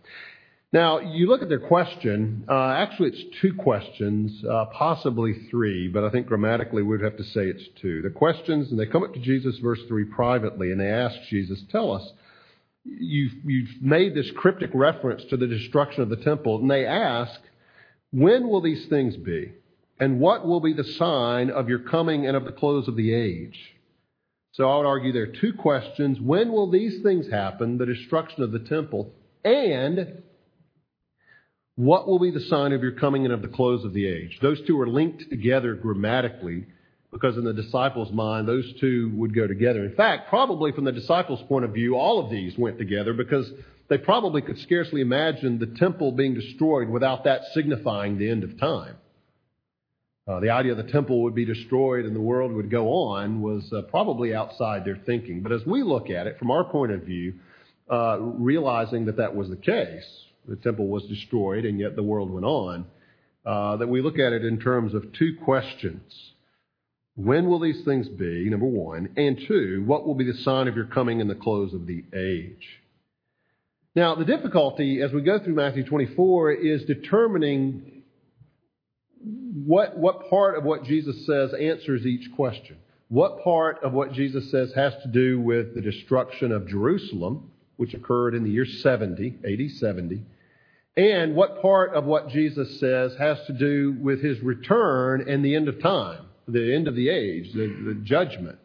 Now, 0.74 1.00
you 1.00 1.28
look 1.28 1.42
at 1.42 1.50
their 1.50 1.60
question. 1.60 2.46
Uh, 2.48 2.70
actually, 2.78 3.10
it's 3.10 3.40
two 3.42 3.54
questions, 3.56 4.42
uh, 4.46 4.66
possibly 4.72 5.34
three, 5.50 5.90
but 5.90 6.06
I 6.06 6.10
think 6.10 6.28
grammatically 6.28 6.82
we'd 6.82 7.02
have 7.02 7.18
to 7.18 7.26
say 7.26 7.48
it's 7.48 7.68
two. 7.82 8.02
The 8.02 8.10
questions, 8.10 8.72
and 8.72 8.80
they 8.80 8.86
come 8.86 9.04
up 9.04 9.14
to 9.14 9.20
Jesus, 9.20 9.58
verse 9.58 9.82
3, 9.90 10.06
privately, 10.06 10.72
and 10.72 10.80
they 10.80 10.90
ask 10.90 11.16
Jesus, 11.30 11.62
Tell 11.72 11.92
us, 11.92 12.10
you've, 12.86 13.34
you've 13.44 13.82
made 13.82 14.16
this 14.16 14.32
cryptic 14.32 14.72
reference 14.74 15.26
to 15.26 15.36
the 15.36 15.48
destruction 15.48 16.04
of 16.04 16.10
the 16.10 16.16
temple, 16.16 16.62
and 16.62 16.72
they 16.72 16.86
ask, 16.86 17.38
when 18.12 18.48
will 18.48 18.62
these 18.62 18.86
things 18.88 19.18
be? 19.18 19.52
And 20.00 20.22
what 20.22 20.48
will 20.48 20.62
be 20.62 20.74
the 20.74 20.86
sign 20.86 21.50
of 21.50 21.68
your 21.68 21.80
coming 21.80 22.26
and 22.26 22.38
of 22.38 22.46
the 22.46 22.52
close 22.52 22.88
of 22.88 22.96
the 22.96 23.14
age? 23.14 23.76
So 24.54 24.70
I 24.70 24.78
would 24.78 24.86
argue 24.86 25.12
there 25.12 25.24
are 25.24 25.28
two 25.28 25.54
questions. 25.54 26.20
When 26.20 26.52
will 26.52 26.72
these 26.72 27.02
things 27.04 27.30
happen, 27.30 27.78
the 27.78 27.86
destruction 27.86 28.44
of 28.44 28.52
the 28.52 28.60
temple, 28.60 29.14
and 29.44 30.24
what 31.76 32.08
will 32.08 32.20
be 32.20 32.32
the 32.32 32.42
sign 32.42 32.74
of 32.74 32.82
your 32.82 32.92
coming 32.94 33.26
and 33.26 33.34
of 33.34 33.42
the 33.42 33.48
close 33.48 33.84
of 33.86 33.94
the 33.94 34.08
age? 34.08 34.38
Those 34.42 34.62
two 34.68 34.80
are 34.82 34.88
linked 34.88 35.30
together 35.30 35.76
grammatically 35.76 36.66
because 37.12 37.38
in 37.38 37.44
the 37.44 37.54
disciples' 37.54 38.12
mind, 38.12 38.48
those 38.48 38.74
two 38.80 39.12
would 39.16 39.36
go 39.36 39.48
together. 39.48 39.84
In 39.84 39.96
fact, 39.96 40.30
probably 40.30 40.72
from 40.72 40.86
the 40.86 40.92
disciples' 40.92 41.42
point 41.48 41.66
of 41.66 41.74
view, 41.74 41.96
all 41.96 42.24
of 42.24 42.32
these 42.32 42.58
went 42.58 42.78
together 42.78 43.14
because 43.14 43.52
they 43.90 43.98
probably 43.98 44.42
could 44.42 44.58
scarcely 44.60 45.02
imagine 45.02 45.60
the 45.60 45.78
temple 45.78 46.14
being 46.14 46.34
destroyed 46.34 46.88
without 46.90 47.26
that 47.26 47.42
signifying 47.54 48.18
the 48.18 48.30
end 48.30 48.44
of 48.44 48.58
time. 48.58 48.96
Uh, 50.28 50.40
the 50.40 50.50
idea 50.50 50.76
the 50.76 50.84
temple 50.84 51.24
would 51.24 51.36
be 51.36 51.44
destroyed 51.44 52.06
and 52.06 52.16
the 52.16 52.22
world 52.22 52.54
would 52.54 52.70
go 52.70 52.88
on 52.88 53.42
was 53.42 53.70
uh, 53.74 53.82
probably 53.90 54.34
outside 54.34 54.86
their 54.86 54.96
thinking. 54.96 55.42
But 55.42 55.52
as 55.52 55.66
we 55.66 55.84
look 55.84 56.10
at 56.10 56.28
it 56.28 56.38
from 56.38 56.52
our 56.52 56.64
point 56.64 56.92
of 56.94 57.02
view, 57.02 57.34
uh, 57.90 58.18
realizing 58.20 59.06
that 59.08 59.18
that 59.18 59.36
was 59.36 59.50
the 59.50 59.58
case, 59.58 60.06
the 60.48 60.56
temple 60.58 60.88
was 60.88 61.04
destroyed 61.06 61.66
and 61.66 61.80
yet 61.80 61.96
the 61.96 62.04
world 62.04 62.32
went 62.32 62.46
on, 62.46 62.86
uh, 63.46 63.78
that 63.78 63.88
we 63.88 64.02
look 64.02 64.20
at 64.20 64.34
it 64.34 64.46
in 64.46 64.60
terms 64.60 64.94
of 64.94 65.12
two 65.14 65.36
questions. 65.44 66.34
When 67.16 67.48
will 67.48 67.60
these 67.60 67.84
things 67.84 68.08
be, 68.08 68.50
number 68.50 68.66
one? 68.66 69.10
And 69.18 69.40
two, 69.48 69.84
what 69.86 70.08
will 70.08 70.16
be 70.16 70.24
the 70.24 70.38
sign 70.40 70.68
of 70.68 70.76
your 70.76 70.86
coming 70.86 71.22
and 71.22 71.30
the 71.30 71.36
close 71.36 71.74
of 71.74 71.86
the 71.86 72.04
age? 72.16 72.82
Now, 73.96 74.16
the 74.16 74.26
difficulty 74.26 75.02
as 75.02 75.12
we 75.12 75.22
go 75.22 75.38
through 75.38 75.56
Matthew 75.56 75.84
24 75.84 76.54
is 76.54 76.86
determining 76.86 78.04
what, 79.66 79.98
what 79.98 80.30
part 80.30 80.58
of 80.58 80.64
what 80.64 80.86
Jesus 80.86 81.26
says 81.26 81.54
answers 81.54 82.06
each 82.06 82.32
question. 82.36 82.78
What 83.10 83.44
part 83.44 83.84
of 83.84 83.92
what 83.92 84.14
Jesus 84.14 84.50
says 84.50 84.72
has 84.74 84.94
to 85.04 85.10
do 85.10 85.42
with 85.42 85.76
the 85.76 85.82
destruction 85.82 86.54
of 86.54 86.68
Jerusalem, 86.68 87.52
which 87.82 87.96
occurred 87.96 88.36
in 88.36 88.44
the 88.44 88.50
year 88.52 88.64
70, 88.64 89.40
AD 89.44 89.72
70, 89.72 90.22
and 90.96 91.34
what 91.34 91.64
part 91.64 91.96
of 91.96 92.06
what 92.06 92.30
Jesus 92.30 92.80
says 92.80 93.16
has 93.16 93.44
to 93.48 93.54
do 93.54 93.98
with 94.00 94.22
his 94.22 94.40
return 94.42 95.28
and 95.28 95.44
the 95.44 95.56
end 95.56 95.68
of 95.68 95.82
time, 95.82 96.26
the 96.48 96.76
end 96.76 96.88
of 96.88 96.94
the 96.94 97.10
age, 97.10 97.52
the, 97.54 97.76
the 97.84 97.96
judgment. 98.04 98.60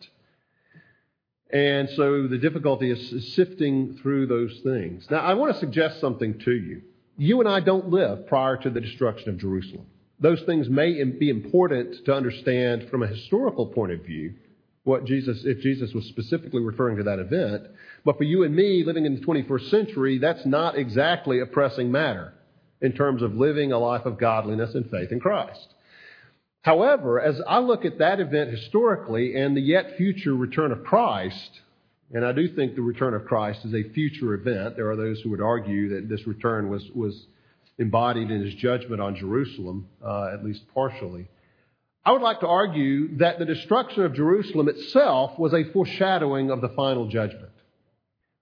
And 1.49 1.89
so 1.97 2.27
the 2.27 2.37
difficulty 2.37 2.91
is 2.91 3.33
sifting 3.35 3.99
through 4.03 4.27
those 4.27 4.61
things. 4.63 5.07
Now, 5.11 5.21
I 5.21 5.33
want 5.33 5.55
to 5.55 5.61
suggest 5.61 5.99
something 5.99 6.39
to 6.41 6.53
you. 6.53 6.83
You 7.17 7.41
and 7.41 7.49
I 7.49 7.61
don't 7.61 7.89
live 7.89 8.27
prior 8.27 8.59
to 8.59 8.69
the 8.69 8.83
destruction 8.83 9.31
of 9.31 9.39
Jerusalem. 9.39 9.87
Those 10.21 10.43
things 10.43 10.69
may 10.69 11.03
be 11.05 11.31
important 11.31 12.05
to 12.05 12.13
understand 12.15 12.91
from 12.91 13.03
a 13.03 13.07
historical 13.07 13.65
point 13.65 13.93
of 13.93 14.01
view, 14.01 14.35
what 14.87 15.05
Jesus, 15.05 15.43
if 15.45 15.61
Jesus 15.61 15.93
was 15.93 16.05
specifically 16.07 16.63
referring 16.63 16.97
to 16.99 17.03
that 17.03 17.19
event. 17.19 17.65
But 18.05 18.17
for 18.19 18.23
you 18.23 18.45
and 18.45 18.55
me 18.55 18.85
living 18.85 19.05
in 19.05 19.17
the 19.17 19.21
21st 19.21 19.69
century, 19.69 20.19
that's 20.19 20.47
not 20.47 20.79
exactly 20.79 21.41
a 21.41 21.47
pressing 21.47 21.91
matter 21.91 22.33
in 22.81 22.93
terms 22.93 23.21
of 23.21 23.35
living 23.35 23.73
a 23.73 23.79
life 23.79 24.07
of 24.07 24.17
godliness 24.17 24.77
and 24.77 24.89
faith 24.89 25.11
in 25.11 25.19
Christ. 25.19 25.75
However, 26.63 27.21
as 27.21 27.41
I 27.49 27.59
look 27.59 27.85
at 27.85 27.99
that 27.99 28.21
event 28.21 28.51
historically 28.51 29.35
and 29.35 29.57
the 29.57 29.61
yet 29.61 29.97
future 29.97 30.35
return 30.35 30.71
of 30.71 30.85
Christ, 30.85 31.61
and 32.13 32.25
I 32.25 32.31
do 32.31 32.47
think 32.55 32.77
the 32.77 32.83
return 32.83 33.15
of 33.15 33.25
Christ 33.25 33.65
is 33.65 33.75
a 33.75 33.89
future 33.91 34.35
event. 34.35 34.77
There 34.77 34.91
are 34.91 34.97
those 34.97 35.21
who 35.21 35.31
would 35.31 35.41
argue 35.41 35.97
that 35.97 36.09
this 36.09 36.29
return 36.29 36.69
was, 36.69 36.89
was 36.95 37.27
embodied 37.79 38.31
in 38.31 38.41
his 38.41 38.55
judgment 38.55 39.01
on 39.01 39.17
Jerusalem, 39.17 39.89
uh, 40.05 40.31
at 40.33 40.45
least 40.45 40.63
partially. 40.73 41.27
I 42.07 42.13
would 42.13 42.23
like 42.23 42.41
to 42.41 42.47
argue 42.47 43.19
that 43.19 43.39
the 43.39 43.45
destruction 43.45 44.05
of 44.05 44.15
Jerusalem 44.15 44.69
itself 44.69 45.39
was 45.39 45.53
a 45.53 45.65
foreshadowing 45.73 46.51
of 46.51 46.61
the 46.61 46.69
final 46.71 47.09
judgment. 47.09 47.51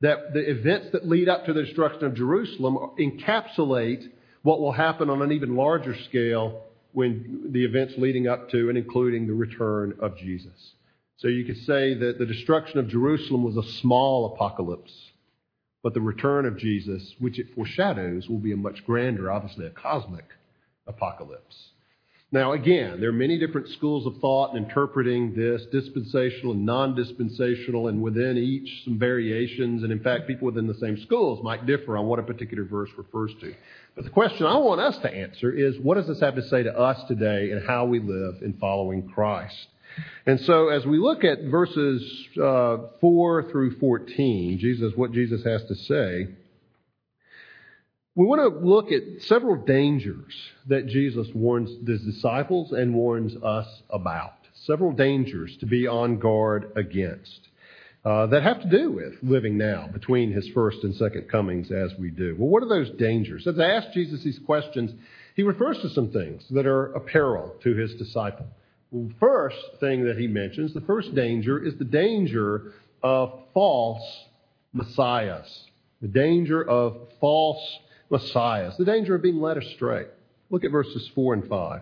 That 0.03 0.35
the 0.35 0.51
events 0.51 0.89
that 0.93 1.09
lead 1.09 1.29
up 1.29 1.47
to 1.47 1.53
the 1.53 1.65
destruction 1.65 2.05
of 2.05 2.15
Jerusalem 2.15 2.77
encapsulate 3.01 4.07
what 4.43 4.61
will 4.61 4.73
happen 4.73 5.09
on 5.09 5.23
an 5.23 5.33
even 5.33 5.57
larger 5.57 5.97
scale 6.05 6.63
when 6.93 7.49
the 7.51 7.65
events 7.65 7.95
leading 7.97 8.29
up 8.29 8.51
to 8.51 8.69
and 8.69 8.77
including 8.77 9.27
the 9.27 9.33
return 9.33 9.95
of 9.99 10.17
Jesus. 10.19 10.75
So 11.17 11.29
you 11.29 11.45
could 11.45 11.59
say 11.65 11.95
that 11.95 12.19
the 12.19 12.27
destruction 12.27 12.79
of 12.79 12.89
Jerusalem 12.89 13.43
was 13.43 13.57
a 13.57 13.69
small 13.81 14.35
apocalypse 14.35 14.93
but 15.85 15.93
the 15.93 16.01
return 16.01 16.47
of 16.47 16.57
Jesus, 16.57 17.15
which 17.19 17.39
it 17.39 17.55
foreshadows, 17.55 18.27
will 18.27 18.39
be 18.39 18.53
a 18.53 18.57
much 18.57 18.87
grander, 18.87 19.31
obviously 19.31 19.67
a 19.67 19.71
cosmic 19.71 20.25
apocalypse. 20.87 21.73
Now, 22.35 22.51
again, 22.51 22.99
there 22.99 23.11
are 23.11 23.13
many 23.13 23.39
different 23.39 23.69
schools 23.69 24.07
of 24.07 24.17
thought 24.21 24.57
in 24.57 24.65
interpreting 24.65 25.37
this, 25.37 25.67
dispensational 25.71 26.51
and 26.51 26.67
non 26.67 26.97
dispensational, 26.97 27.87
and 27.87 28.03
within 28.03 28.37
each 28.37 28.83
some 28.83 28.99
variations. 28.99 29.85
And 29.85 29.93
in 29.93 30.01
fact, 30.01 30.27
people 30.27 30.47
within 30.47 30.67
the 30.67 30.75
same 30.75 31.01
schools 31.03 31.45
might 31.45 31.65
differ 31.65 31.97
on 31.97 32.07
what 32.07 32.19
a 32.19 32.25
particular 32.25 32.65
verse 32.65 32.91
refers 32.99 33.33
to. 33.41 33.55
But 33.95 34.03
the 34.03 34.11
question 34.11 34.47
I 34.47 34.57
want 34.57 34.81
us 34.81 34.99
to 34.99 35.15
answer 35.15 35.53
is 35.53 35.79
what 35.79 35.95
does 35.95 36.09
this 36.09 36.19
have 36.19 36.35
to 36.35 36.43
say 36.49 36.65
to 36.65 36.77
us 36.77 37.01
today 37.07 37.53
and 37.53 37.65
how 37.65 37.85
we 37.85 38.01
live 38.01 38.43
in 38.43 38.55
following 38.55 39.09
Christ? 39.11 39.69
And 40.27 40.41
so, 40.41 40.71
as 40.71 40.85
we 40.85 40.99
look 40.99 41.23
at 41.23 41.41
verses 41.43 42.03
uh, 42.43 42.79
4 43.01 43.49
through 43.53 43.79
14, 43.79 44.59
Jesus, 44.59 44.93
what 44.97 45.13
Jesus 45.13 45.45
has 45.45 45.63
to 45.67 45.77
say, 45.77 46.31
we 48.15 48.25
want 48.25 48.41
to 48.41 48.67
look 48.67 48.93
at 48.93 49.23
several 49.23 49.57
dangers 49.57 50.35
that 50.69 50.87
Jesus 50.87 51.29
warns 51.35 51.71
his 51.87 52.03
disciples 52.03 52.73
and 52.73 52.95
warns 52.95 53.35
us 53.43 53.67
about. 53.91 54.35
Several 54.67 54.93
dangers 54.93 55.57
to 55.59 55.67
be 55.67 55.87
on 55.87 56.19
guard 56.19 56.73
against 56.77 57.49
uh, 58.05 58.27
that 58.27 58.43
have 58.43 58.61
to 58.63 58.69
do 58.69 58.93
with 58.93 59.15
living 59.23 59.59
now 59.59 59.89
between 59.93 60.33
his 60.33 60.49
first 60.49 60.85
and 60.85 60.95
second 60.95 61.29
comings 61.29 61.71
as 61.71 61.93
we 61.99 62.11
do. 62.11 62.37
Well, 62.39 62.49
what 62.49 62.63
are 62.63 62.69
those 62.69 62.91
dangers? 62.99 63.47
As 63.47 63.59
I 63.59 63.71
ask 63.71 63.93
Jesus 63.93 64.23
these 64.23 64.39
questions, 64.47 64.93
he 65.35 65.43
refers 65.43 65.81
to 65.81 65.89
some 65.91 66.11
things 66.11 66.45
that 66.51 66.67
are 66.67 66.93
a 66.93 67.01
peril 67.01 67.55
to 67.63 67.75
his 67.75 67.95
disciple 67.95 68.47
first 69.19 69.57
thing 69.81 70.05
that 70.05 70.19
he 70.19 70.27
mentions, 70.27 70.73
the 70.73 70.81
first 70.83 71.15
danger, 71.15 71.63
is 71.63 71.75
the 71.77 71.85
danger 71.85 72.73
of 73.03 73.41
false 73.53 74.25
messiahs. 74.73 75.65
The 76.01 76.09
danger 76.09 76.63
of 76.63 77.09
false 77.21 77.79
messiahs. 78.11 78.77
The 78.77 78.85
danger 78.85 79.15
of 79.15 79.23
being 79.23 79.41
led 79.41 79.57
astray. 79.57 80.07
Look 80.51 80.65
at 80.65 80.71
verses 80.71 81.11
4 81.15 81.35
and 81.35 81.49
5. 81.49 81.81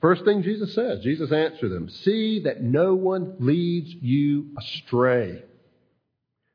First 0.00 0.24
thing 0.24 0.42
Jesus 0.42 0.74
says, 0.74 1.00
Jesus 1.00 1.30
answered 1.32 1.70
them, 1.70 1.88
See 1.88 2.40
that 2.44 2.62
no 2.62 2.94
one 2.94 3.36
leads 3.38 3.92
you 4.00 4.46
astray. 4.58 5.42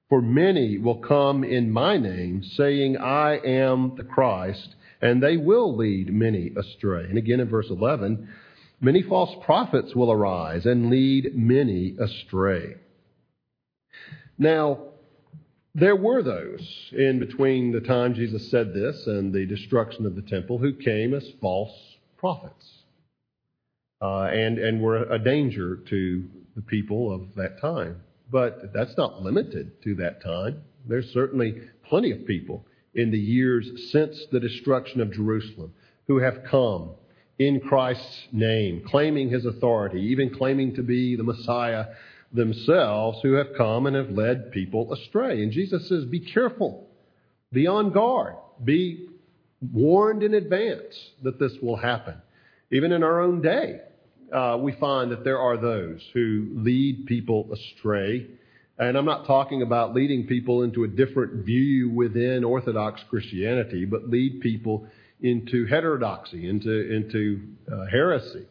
For 0.09 0.21
many 0.21 0.77
will 0.77 0.97
come 0.97 1.43
in 1.43 1.71
my 1.71 1.97
name, 1.97 2.43
saying, 2.43 2.97
I 2.97 3.37
am 3.37 3.95
the 3.97 4.03
Christ, 4.03 4.75
and 5.01 5.21
they 5.21 5.37
will 5.37 5.75
lead 5.75 6.13
many 6.13 6.51
astray. 6.55 7.05
And 7.05 7.17
again 7.17 7.39
in 7.39 7.49
verse 7.49 7.69
11, 7.69 8.27
Many 8.81 9.01
false 9.03 9.33
prophets 9.43 9.95
will 9.95 10.11
arise 10.11 10.65
and 10.65 10.89
lead 10.89 11.35
many 11.35 11.95
astray. 11.99 12.75
Now, 14.37 14.79
there 15.75 15.96
were 15.96 16.24
those 16.24 16.89
in 16.94 17.20
between 17.20 17.74
the 17.74 17.82
time 17.82 18.13
Jesus 18.13 18.50
said 18.50 18.74
this 18.74 19.08
and 19.08 19.34
the 19.34 19.46
destruction 19.46 20.05
of 20.05 20.15
the 20.15 20.22
temple 20.22 20.58
who 20.58 20.74
came 20.74 21.13
as 21.13 21.29
false 21.41 21.98
prophets 22.17 22.65
uh, 24.01 24.24
and, 24.24 24.58
and 24.58 24.82
were 24.82 25.03
a 25.03 25.20
danger 25.20 25.75
to 25.75 26.24
the 26.55 26.62
people 26.62 27.13
of 27.13 27.36
that 27.36 27.60
time. 27.60 28.01
But 28.32 28.74
that's 28.74 28.96
not 28.96 29.22
limited 29.22 29.84
to 29.84 29.96
that 29.96 30.24
time. 30.24 30.63
There's 30.88 31.12
certainly 31.12 31.62
plenty 31.84 32.12
of 32.12 32.25
people 32.25 32.65
in 32.94 33.12
the 33.12 33.20
years 33.20 33.91
since 33.91 34.25
the 34.32 34.39
destruction 34.39 35.01
of 35.01 35.12
Jerusalem 35.12 35.74
who 36.08 36.20
have 36.20 36.46
come 36.46 36.91
in 37.38 37.60
Christ's 37.60 38.29
name, 38.32 38.82
claiming 38.88 39.29
his 39.29 39.46
authority, 39.46 40.00
even 40.00 40.34
claiming 40.34 40.74
to 40.75 40.84
be 40.84 41.17
the 41.17 41.24
Messiah 41.24 41.88
themselves, 42.36 43.20
who 43.22 43.34
have 43.34 43.56
come 43.58 43.86
and 43.86 43.96
have 43.96 44.12
led 44.12 44.51
people 44.51 44.94
astray. 44.94 45.42
And 45.42 45.51
Jesus 45.51 45.88
says, 45.88 46.06
Be 46.06 46.20
careful, 46.20 46.88
be 47.51 47.68
on 47.68 47.92
guard, 47.92 48.36
be 48.63 49.08
warned 49.62 50.24
in 50.24 50.34
advance 50.34 50.96
that 51.24 51.39
this 51.39 51.54
will 51.62 51.77
happen. 51.77 52.15
Even 52.72 52.92
in 52.92 53.04
our 53.04 53.22
own 53.22 53.42
day, 53.42 53.80
uh, 54.34 54.58
we 54.60 54.74
find 54.74 55.12
that 55.12 55.24
there 55.24 55.39
are 55.39 55.58
those 55.58 56.01
who 56.13 56.48
lead 56.56 57.06
people 57.06 57.50
astray. 57.54 58.27
And 58.77 58.98
I'm 58.98 59.06
not 59.06 59.25
talking 59.25 59.62
about 59.62 59.94
leading 59.94 60.27
people 60.27 60.63
into 60.63 60.84
a 60.84 60.88
different 60.88 61.46
view 61.46 61.89
within 61.89 62.44
Orthodox 62.44 63.01
Christianity, 63.10 63.86
but 63.86 64.10
lead 64.10 64.42
people 64.42 64.88
into 65.22 65.65
heterodoxy, 65.65 66.50
into, 66.50 66.94
into 66.94 67.42
uh, 67.72 67.86
heresy. 67.89 68.46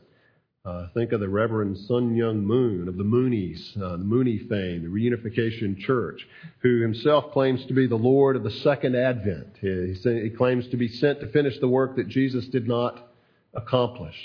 Uh, 0.66 0.86
think 0.94 1.12
of 1.12 1.20
the 1.20 1.28
Reverend 1.28 1.76
Sun 1.76 2.14
Myung 2.14 2.42
Moon 2.42 2.88
of 2.88 2.96
the 2.96 3.04
Moonies, 3.04 3.76
uh, 3.76 3.98
the 3.98 4.04
Mooney 4.04 4.38
fame, 4.38 4.82
the 4.82 4.88
Reunification 4.88 5.78
Church, 5.78 6.26
who 6.60 6.80
himself 6.80 7.32
claims 7.32 7.62
to 7.66 7.74
be 7.74 7.86
the 7.86 7.96
Lord 7.96 8.34
of 8.34 8.44
the 8.44 8.50
Second 8.50 8.96
Advent. 8.96 9.58
He, 9.60 9.92
he 10.02 10.30
claims 10.30 10.66
to 10.68 10.78
be 10.78 10.88
sent 10.88 11.20
to 11.20 11.28
finish 11.28 11.58
the 11.60 11.68
work 11.68 11.96
that 11.96 12.08
Jesus 12.08 12.46
did 12.46 12.66
not 12.66 13.10
accomplish. 13.52 14.16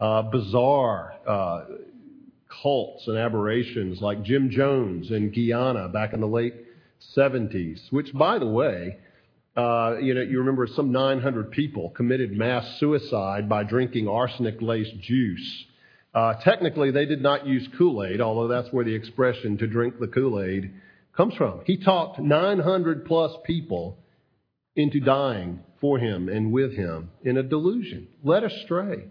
Uh, 0.00 0.22
bizarre 0.22 1.14
uh, 1.24 1.64
cults 2.60 3.06
and 3.06 3.16
aberrations 3.16 4.00
like 4.00 4.24
Jim 4.24 4.50
Jones 4.50 5.12
in 5.12 5.30
Guyana 5.30 5.88
back 5.88 6.12
in 6.12 6.20
the 6.20 6.26
late 6.26 6.54
70s, 7.16 7.92
which, 7.92 8.12
by 8.12 8.40
the 8.40 8.48
way, 8.48 8.98
uh, 9.56 9.96
you 10.00 10.12
know, 10.14 10.20
you 10.20 10.38
remember 10.38 10.66
some 10.66 10.92
900 10.92 11.50
people 11.50 11.90
committed 11.90 12.32
mass 12.32 12.78
suicide 12.78 13.48
by 13.48 13.64
drinking 13.64 14.06
arsenic-laced 14.06 15.00
juice. 15.00 15.64
Uh, 16.14 16.34
technically, 16.42 16.90
they 16.90 17.06
did 17.06 17.22
not 17.22 17.46
use 17.46 17.66
Kool-Aid, 17.78 18.20
although 18.20 18.48
that's 18.48 18.72
where 18.72 18.84
the 18.84 18.94
expression 18.94 19.56
"to 19.58 19.66
drink 19.66 19.98
the 19.98 20.08
Kool-Aid" 20.08 20.72
comes 21.16 21.34
from. 21.34 21.62
He 21.64 21.78
talked 21.78 22.18
900 22.18 23.06
plus 23.06 23.32
people 23.44 23.98
into 24.74 25.00
dying 25.00 25.60
for 25.80 25.98
him 25.98 26.28
and 26.28 26.52
with 26.52 26.74
him 26.74 27.10
in 27.22 27.38
a 27.38 27.42
delusion, 27.42 28.08
led 28.22 28.44
astray. 28.44 29.04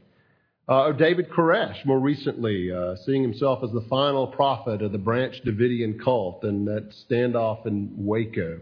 Uh, 0.68 0.92
David 0.94 1.30
Koresh, 1.30 1.86
more 1.86 2.00
recently, 2.00 2.72
uh, 2.72 2.96
seeing 3.06 3.22
himself 3.22 3.64
as 3.64 3.72
the 3.72 3.86
final 3.88 4.28
prophet 4.28 4.82
of 4.82 4.92
the 4.92 4.98
Branch 4.98 5.36
Davidian 5.44 6.04
cult 6.04 6.44
and 6.44 6.68
that 6.68 6.92
standoff 7.08 7.66
in 7.68 7.94
Waco. 7.98 8.62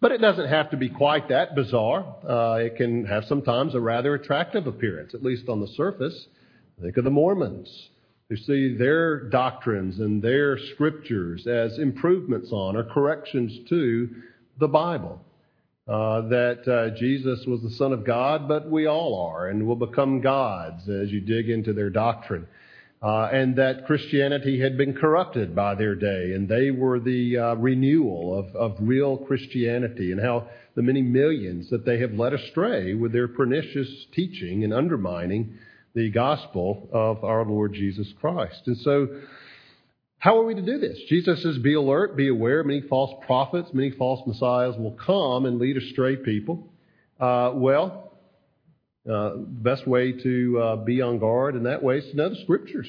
But 0.00 0.12
it 0.12 0.20
doesn't 0.20 0.48
have 0.48 0.70
to 0.70 0.76
be 0.76 0.88
quite 0.88 1.28
that 1.28 1.56
bizarre. 1.56 2.14
Uh, 2.24 2.58
it 2.58 2.76
can 2.76 3.04
have 3.06 3.24
sometimes 3.24 3.74
a 3.74 3.80
rather 3.80 4.14
attractive 4.14 4.66
appearance, 4.66 5.12
at 5.12 5.24
least 5.24 5.48
on 5.48 5.60
the 5.60 5.66
surface. 5.68 6.26
Think 6.80 6.96
of 6.96 7.04
the 7.04 7.10
Mormons, 7.10 7.88
who 8.28 8.36
see 8.36 8.76
their 8.76 9.28
doctrines 9.28 9.98
and 9.98 10.22
their 10.22 10.56
scriptures 10.74 11.46
as 11.48 11.78
improvements 11.78 12.50
on 12.52 12.76
or 12.76 12.84
corrections 12.84 13.68
to 13.68 14.08
the 14.60 14.68
Bible. 14.68 15.20
Uh, 15.88 16.20
that 16.28 16.68
uh, 16.68 16.96
Jesus 16.96 17.44
was 17.46 17.62
the 17.62 17.70
Son 17.70 17.92
of 17.92 18.04
God, 18.04 18.46
but 18.46 18.70
we 18.70 18.86
all 18.86 19.26
are 19.32 19.48
and 19.48 19.66
will 19.66 19.74
become 19.74 20.20
gods 20.20 20.88
as 20.88 21.10
you 21.10 21.20
dig 21.20 21.48
into 21.48 21.72
their 21.72 21.90
doctrine 21.90 22.46
uh, 23.00 23.28
and 23.32 23.56
that 23.56 23.86
Christianity 23.86 24.60
had 24.60 24.76
been 24.76 24.94
corrupted 24.94 25.54
by 25.54 25.74
their 25.74 25.94
day, 25.94 26.32
and 26.32 26.48
they 26.48 26.70
were 26.70 26.98
the 26.98 27.38
uh, 27.38 27.54
renewal 27.54 28.38
of, 28.38 28.56
of 28.56 28.76
real 28.80 29.16
Christianity, 29.18 30.10
and 30.10 30.20
how 30.20 30.48
the 30.74 30.82
many 30.82 31.02
millions 31.02 31.70
that 31.70 31.84
they 31.84 32.00
have 32.00 32.12
led 32.12 32.32
astray 32.32 32.94
with 32.94 33.12
their 33.12 33.28
pernicious 33.28 33.88
teaching 34.12 34.64
and 34.64 34.74
undermining 34.74 35.58
the 35.94 36.10
gospel 36.10 36.88
of 36.92 37.22
our 37.24 37.44
Lord 37.44 37.72
Jesus 37.72 38.12
Christ. 38.20 38.62
And 38.66 38.76
so, 38.78 39.08
how 40.18 40.38
are 40.38 40.44
we 40.44 40.54
to 40.54 40.62
do 40.62 40.78
this? 40.78 40.98
Jesus 41.08 41.42
says, 41.42 41.58
Be 41.58 41.74
alert, 41.74 42.16
be 42.16 42.28
aware. 42.28 42.64
Many 42.64 42.80
false 42.82 43.12
prophets, 43.24 43.70
many 43.72 43.92
false 43.92 44.26
messiahs 44.26 44.76
will 44.76 44.96
come 45.06 45.46
and 45.46 45.58
lead 45.60 45.76
astray 45.76 46.16
people. 46.16 46.68
Uh, 47.20 47.52
well, 47.54 48.07
uh, 49.08 49.30
the 49.30 49.46
best 49.48 49.86
way 49.86 50.12
to 50.12 50.60
uh, 50.60 50.76
be 50.76 51.00
on 51.00 51.18
guard 51.18 51.56
in 51.56 51.64
that 51.64 51.82
way 51.82 51.98
is 51.98 52.10
to 52.10 52.16
know 52.16 52.28
the 52.28 52.40
scriptures, 52.42 52.88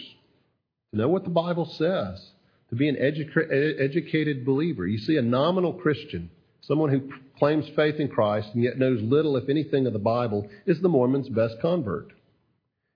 to 0.92 0.98
know 0.98 1.08
what 1.08 1.24
the 1.24 1.30
Bible 1.30 1.66
says, 1.78 2.24
to 2.70 2.76
be 2.76 2.90
an 2.90 2.96
educa- 2.96 3.80
educated 3.80 4.46
believer. 4.46 4.86
You 4.86 4.98
see, 4.98 5.16
a 5.18 5.22
nominal 5.22 5.74
Christian, 5.74 6.30
someone 6.62 6.90
who 6.90 7.14
claims 7.38 7.66
faith 7.76 7.96
in 8.00 8.10
Christ 8.10 8.50
and 8.54 8.64
yet 8.64 8.78
knows 8.78 9.02
little, 9.02 9.38
if 9.38 9.50
anything, 9.50 9.88
of 9.88 9.94
the 9.94 10.00
Bible, 10.00 10.50
is 10.66 10.82
the 10.82 10.90
Mormon's 10.90 11.30
best 11.30 11.56
convert 11.62 12.12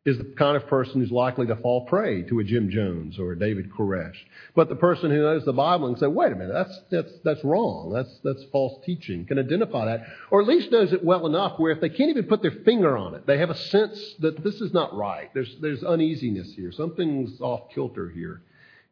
is 0.06 0.18
the 0.18 0.26
kind 0.38 0.58
of 0.58 0.68
person 0.68 1.00
who's 1.00 1.12
likely 1.12 1.48
to 1.48 1.56
fall 1.56 1.86
prey 1.86 2.24
to 2.24 2.40
a 2.40 2.44
Jim 2.44 2.70
Jones 2.70 3.18
or 3.18 3.32
a 3.32 3.40
David 3.40 3.72
Koresh. 3.72 4.18
But 4.54 4.68
the 4.68 4.76
person 4.76 5.12
who 5.12 5.22
knows 5.22 5.46
the 5.46 5.54
Bible 5.54 5.88
and 5.88 5.98
say, 5.98 6.08
wait 6.08 6.34
a 6.34 6.36
minute, 6.36 6.52
that's, 6.52 6.78
that's, 6.92 7.12
that's 7.24 7.44
wrong. 7.46 7.94
That's, 7.94 8.14
that's 8.22 8.44
false 8.52 8.84
teaching, 8.86 9.26
can 9.26 9.40
identify 9.40 9.86
that. 9.86 10.06
Or 10.30 10.42
at 10.42 10.48
least 10.48 10.72
knows 10.72 10.92
it 10.92 11.06
well 11.06 11.26
enough 11.26 11.58
where 11.58 11.72
if 11.72 11.80
they 11.80 11.88
can't 11.90 12.10
even 12.10 12.26
put 12.26 12.42
their 12.42 12.52
finger 12.52 12.98
on 12.98 13.16
it, 13.16 13.26
they 13.26 13.38
have 13.38 13.50
a 13.50 13.56
sense 13.56 14.16
that 14.20 14.44
this 14.44 14.56
is 14.56 14.74
not 14.74 14.94
right. 14.94 15.34
There's, 15.34 15.56
there's 15.62 15.84
uneasiness 15.84 16.52
here. 16.54 16.74
Something's 16.74 17.40
off 17.40 17.72
kilter 17.74 18.10
here. 18.10 18.42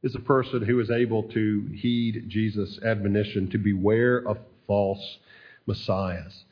Is 0.04 0.16
a 0.16 0.20
person 0.20 0.64
who 0.64 0.80
is 0.80 0.90
able 0.90 1.24
to 1.24 1.70
heed 1.76 2.26
Jesus' 2.28 2.80
admonition 2.84 3.50
to 3.52 3.58
beware 3.58 4.18
of 4.18 4.40
false 4.66 5.20
messiahs. 5.68 6.46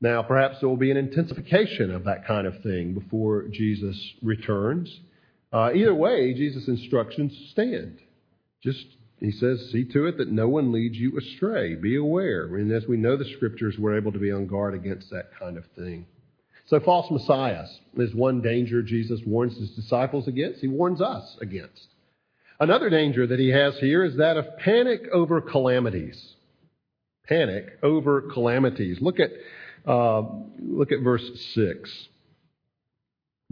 Now, 0.00 0.22
perhaps 0.22 0.60
there 0.60 0.68
will 0.68 0.76
be 0.76 0.90
an 0.90 0.96
intensification 0.96 1.90
of 1.90 2.04
that 2.04 2.26
kind 2.26 2.46
of 2.46 2.62
thing 2.62 2.94
before 2.94 3.48
Jesus 3.48 3.96
returns. 4.22 5.00
Uh, 5.52 5.72
either 5.74 5.94
way, 5.94 6.32
Jesus' 6.32 6.68
instructions 6.68 7.36
stand. 7.50 7.98
Just, 8.62 8.84
he 9.18 9.30
says, 9.30 9.68
see 9.72 9.84
to 9.92 10.06
it 10.06 10.16
that 10.18 10.30
no 10.30 10.48
one 10.48 10.72
leads 10.72 10.96
you 10.96 11.18
astray. 11.18 11.74
Be 11.74 11.96
aware. 11.96 12.56
And 12.56 12.72
as 12.72 12.86
we 12.86 12.96
know 12.96 13.16
the 13.16 13.30
scriptures, 13.36 13.76
we're 13.78 13.98
able 13.98 14.12
to 14.12 14.18
be 14.18 14.32
on 14.32 14.46
guard 14.46 14.74
against 14.74 15.10
that 15.10 15.30
kind 15.38 15.58
of 15.58 15.64
thing. 15.76 16.06
So, 16.66 16.78
false 16.80 17.10
messiahs 17.10 17.68
is 17.96 18.14
one 18.14 18.42
danger 18.42 18.80
Jesus 18.80 19.20
warns 19.26 19.58
his 19.58 19.70
disciples 19.72 20.28
against. 20.28 20.60
He 20.60 20.68
warns 20.68 21.00
us 21.00 21.36
against. 21.40 21.88
Another 22.60 22.88
danger 22.90 23.26
that 23.26 23.40
he 23.40 23.48
has 23.48 23.76
here 23.78 24.04
is 24.04 24.16
that 24.18 24.36
of 24.36 24.56
panic 24.58 25.02
over 25.12 25.40
calamities. 25.40 26.36
Panic 27.26 27.78
over 27.82 28.22
calamities. 28.32 28.98
Look 29.00 29.18
at 29.18 29.30
uh, 29.86 30.22
look 30.58 30.92
at 30.92 31.00
verse 31.00 31.28
6. 31.54 32.08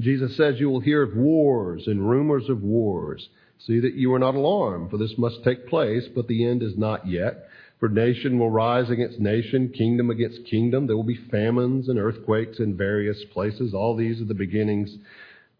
Jesus 0.00 0.36
says, 0.36 0.60
You 0.60 0.70
will 0.70 0.80
hear 0.80 1.02
of 1.02 1.16
wars 1.16 1.86
and 1.86 2.08
rumors 2.08 2.48
of 2.48 2.62
wars. 2.62 3.28
See 3.58 3.80
that 3.80 3.94
you 3.94 4.12
are 4.14 4.20
not 4.20 4.36
alarmed, 4.36 4.90
for 4.90 4.98
this 4.98 5.18
must 5.18 5.42
take 5.42 5.66
place, 5.66 6.06
but 6.14 6.28
the 6.28 6.46
end 6.46 6.62
is 6.62 6.76
not 6.76 7.08
yet. 7.08 7.48
For 7.80 7.88
nation 7.88 8.38
will 8.38 8.50
rise 8.50 8.90
against 8.90 9.18
nation, 9.18 9.70
kingdom 9.70 10.10
against 10.10 10.44
kingdom. 10.46 10.86
There 10.86 10.96
will 10.96 11.04
be 11.04 11.18
famines 11.30 11.88
and 11.88 11.98
earthquakes 11.98 12.58
in 12.58 12.76
various 12.76 13.22
places. 13.32 13.74
All 13.74 13.96
these 13.96 14.20
are 14.20 14.24
the 14.24 14.34
beginnings, 14.34 14.96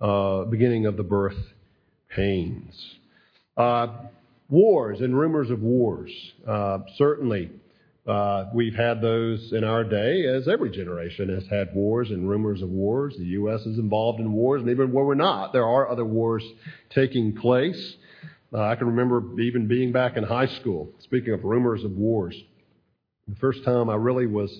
uh, 0.00 0.44
beginning 0.44 0.87
of 0.87 0.96
the 0.96 1.02
birth 1.02 1.37
pains. 2.09 2.96
Uh, 3.57 3.88
wars 4.48 5.00
and 5.00 5.18
rumors 5.18 5.50
of 5.50 5.61
wars. 5.61 6.11
Uh, 6.46 6.78
certainly, 6.96 7.50
uh, 8.09 8.47
we've 8.55 8.75
had 8.75 9.03
those 9.03 9.53
in 9.53 9.64
our 9.64 9.85
day, 9.85 10.27
as 10.27 10.49
every 10.49 10.71
generation 10.71 11.29
has 11.29 11.47
had 11.49 11.75
wars 11.75 12.11
and 12.11 12.29
rumors 12.29 12.62
of 12.62 12.71
wars. 12.71 13.14
The 13.18 13.25
U.S. 13.25 13.61
is 13.66 13.79
involved 13.79 14.18
in 14.18 14.33
wars, 14.33 14.62
and 14.62 14.71
even 14.71 14.92
where 14.92 15.05
we're 15.05 15.14
not, 15.14 15.53
there 15.53 15.66
are 15.66 15.90
other 15.90 16.07
wars 16.07 16.42
taking 16.90 17.37
place. 17.37 17.97
Uh, 18.53 18.62
I 18.62 18.77
can 18.77 18.87
remember 18.87 19.38
even 19.40 19.68
being 19.68 19.92
back 19.92 20.16
in 20.16 20.25
high 20.25 20.47
school, 20.47 20.90
speaking 21.01 21.35
of 21.35 21.44
rumors 21.44 21.85
of 21.85 21.92
wars. 21.92 22.35
The 23.29 23.37
first 23.37 23.62
time 23.62 23.90
I 23.90 23.97
really 23.97 24.27
was 24.27 24.51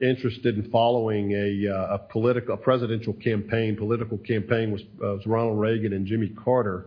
interested 0.00 0.56
in 0.56 0.70
following 0.70 1.32
a, 1.32 1.72
uh, 1.72 1.94
a 1.94 1.98
political, 1.98 2.54
a 2.54 2.56
presidential 2.56 3.12
campaign, 3.12 3.76
political 3.76 4.18
campaign 4.18 4.72
was, 4.72 4.80
uh, 4.82 5.14
was 5.14 5.26
Ronald 5.26 5.60
Reagan 5.60 5.92
and 5.92 6.06
Jimmy 6.06 6.30
Carter. 6.44 6.86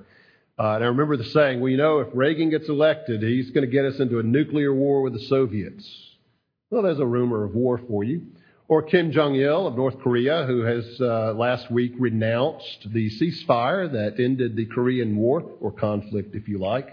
Uh, 0.58 0.76
and 0.76 0.84
I 0.84 0.88
remember 0.88 1.18
the 1.18 1.24
saying, 1.24 1.62
well, 1.62 1.70
you 1.70 1.78
know, 1.78 2.00
if 2.00 2.10
Reagan 2.14 2.50
gets 2.52 2.70
elected, 2.70 3.24
he's 3.24 3.50
going 3.52 3.66
to 3.66 3.72
get 3.72 3.86
us 3.86 4.00
into 4.00 4.20
a 4.20 4.24
nuclear 4.24 4.74
war 4.74 5.02
with 5.02 5.14
the 5.14 5.26
Soviets. 5.26 5.90
Well, 6.70 6.84
there's 6.84 7.00
a 7.00 7.06
rumor 7.06 7.44
of 7.44 7.56
war 7.56 7.80
for 7.88 8.04
you. 8.04 8.28
Or 8.68 8.82
Kim 8.82 9.12
Jong 9.12 9.36
il 9.36 9.68
of 9.68 9.76
North 9.76 10.00
Korea, 10.00 10.46
who 10.46 10.62
has 10.62 10.86
uh, 11.02 11.34
last 11.34 11.70
week 11.72 11.94
renounced 12.00 12.88
the 12.92 13.10
ceasefire 13.10 13.92
that 13.92 14.24
ended 14.24 14.56
the 14.56 14.66
Korean 14.66 15.18
War, 15.18 15.44
or 15.60 15.72
conflict, 15.72 16.34
if 16.36 16.48
you 16.48 16.60
like, 16.60 16.88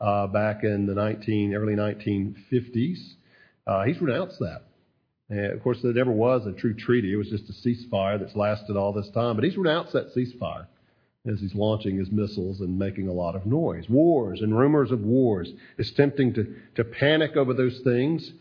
uh, 0.00 0.26
back 0.26 0.64
in 0.64 0.86
the 0.86 0.94
19, 0.94 1.54
early 1.54 1.74
1950s. 1.74 2.98
Uh, 3.66 3.84
he's 3.84 4.00
renounced 4.00 4.38
that. 4.40 4.64
And 5.28 5.52
of 5.52 5.62
course, 5.62 5.78
there 5.82 5.92
never 5.92 6.10
was 6.10 6.46
a 6.46 6.52
true 6.52 6.74
treaty. 6.74 7.12
It 7.12 7.16
was 7.16 7.28
just 7.28 7.48
a 7.48 7.68
ceasefire 7.68 8.18
that's 8.18 8.34
lasted 8.34 8.76
all 8.76 8.92
this 8.92 9.08
time. 9.10 9.36
But 9.36 9.44
he's 9.44 9.56
renounced 9.56 9.92
that 9.92 10.14
ceasefire 10.14 10.66
as 11.30 11.38
he's 11.38 11.54
launching 11.54 11.96
his 11.96 12.10
missiles 12.10 12.60
and 12.60 12.76
making 12.76 13.06
a 13.06 13.12
lot 13.12 13.36
of 13.36 13.46
noise. 13.46 13.88
Wars 13.88 14.40
and 14.40 14.58
rumors 14.58 14.90
of 14.90 15.02
wars. 15.02 15.48
It's 15.78 15.92
tempting 15.92 16.34
to, 16.34 16.56
to 16.74 16.84
panic 16.84 17.36
over 17.36 17.54
those 17.54 17.78
things. 17.84 18.32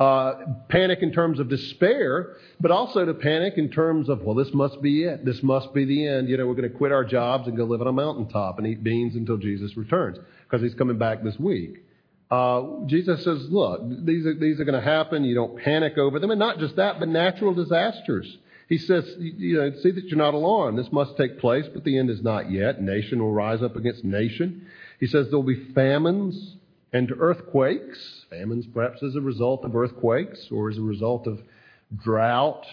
Uh, 0.00 0.44
panic 0.68 0.98
in 1.02 1.12
terms 1.12 1.38
of 1.38 1.48
despair, 1.48 2.34
but 2.60 2.72
also 2.72 3.04
to 3.04 3.14
panic 3.14 3.54
in 3.56 3.70
terms 3.70 4.08
of, 4.08 4.22
well, 4.22 4.34
this 4.34 4.52
must 4.52 4.82
be 4.82 5.04
it. 5.04 5.24
This 5.24 5.44
must 5.44 5.72
be 5.72 5.84
the 5.84 6.08
end. 6.08 6.28
You 6.28 6.36
know, 6.36 6.48
we're 6.48 6.56
going 6.56 6.68
to 6.68 6.76
quit 6.76 6.90
our 6.90 7.04
jobs 7.04 7.46
and 7.46 7.56
go 7.56 7.62
live 7.62 7.80
on 7.80 7.86
a 7.86 7.92
mountaintop 7.92 8.58
and 8.58 8.66
eat 8.66 8.82
beans 8.82 9.14
until 9.14 9.36
Jesus 9.36 9.76
returns 9.76 10.18
because 10.42 10.60
he's 10.60 10.74
coming 10.74 10.98
back 10.98 11.22
this 11.22 11.38
week. 11.38 11.84
Uh, 12.32 12.62
Jesus 12.86 13.22
says, 13.22 13.46
look, 13.48 13.80
these 14.04 14.26
are, 14.26 14.34
these 14.34 14.58
are 14.58 14.64
going 14.64 14.74
to 14.74 14.84
happen. 14.84 15.22
You 15.22 15.36
don't 15.36 15.56
panic 15.62 15.96
over 15.98 16.18
them. 16.18 16.32
And 16.32 16.40
not 16.40 16.58
just 16.58 16.74
that, 16.74 16.98
but 16.98 17.06
natural 17.06 17.54
disasters. 17.54 18.38
He 18.68 18.78
says, 18.78 19.04
you 19.18 19.58
know, 19.58 19.72
see 19.82 19.90
that 19.90 20.04
you're 20.04 20.16
not 20.16 20.34
alarmed. 20.34 20.78
This 20.78 20.90
must 20.90 21.16
take 21.16 21.38
place, 21.38 21.66
but 21.72 21.84
the 21.84 21.98
end 21.98 22.10
is 22.10 22.22
not 22.22 22.50
yet. 22.50 22.80
Nation 22.80 23.22
will 23.22 23.32
rise 23.32 23.62
up 23.62 23.76
against 23.76 24.04
nation. 24.04 24.66
He 25.00 25.06
says 25.06 25.26
there 25.28 25.38
will 25.38 25.42
be 25.42 25.72
famines 25.74 26.56
and 26.92 27.12
earthquakes. 27.18 28.24
Famines 28.30 28.66
perhaps 28.72 29.02
as 29.02 29.16
a 29.16 29.20
result 29.20 29.64
of 29.64 29.76
earthquakes 29.76 30.48
or 30.50 30.70
as 30.70 30.78
a 30.78 30.82
result 30.82 31.26
of 31.26 31.42
drought. 31.94 32.66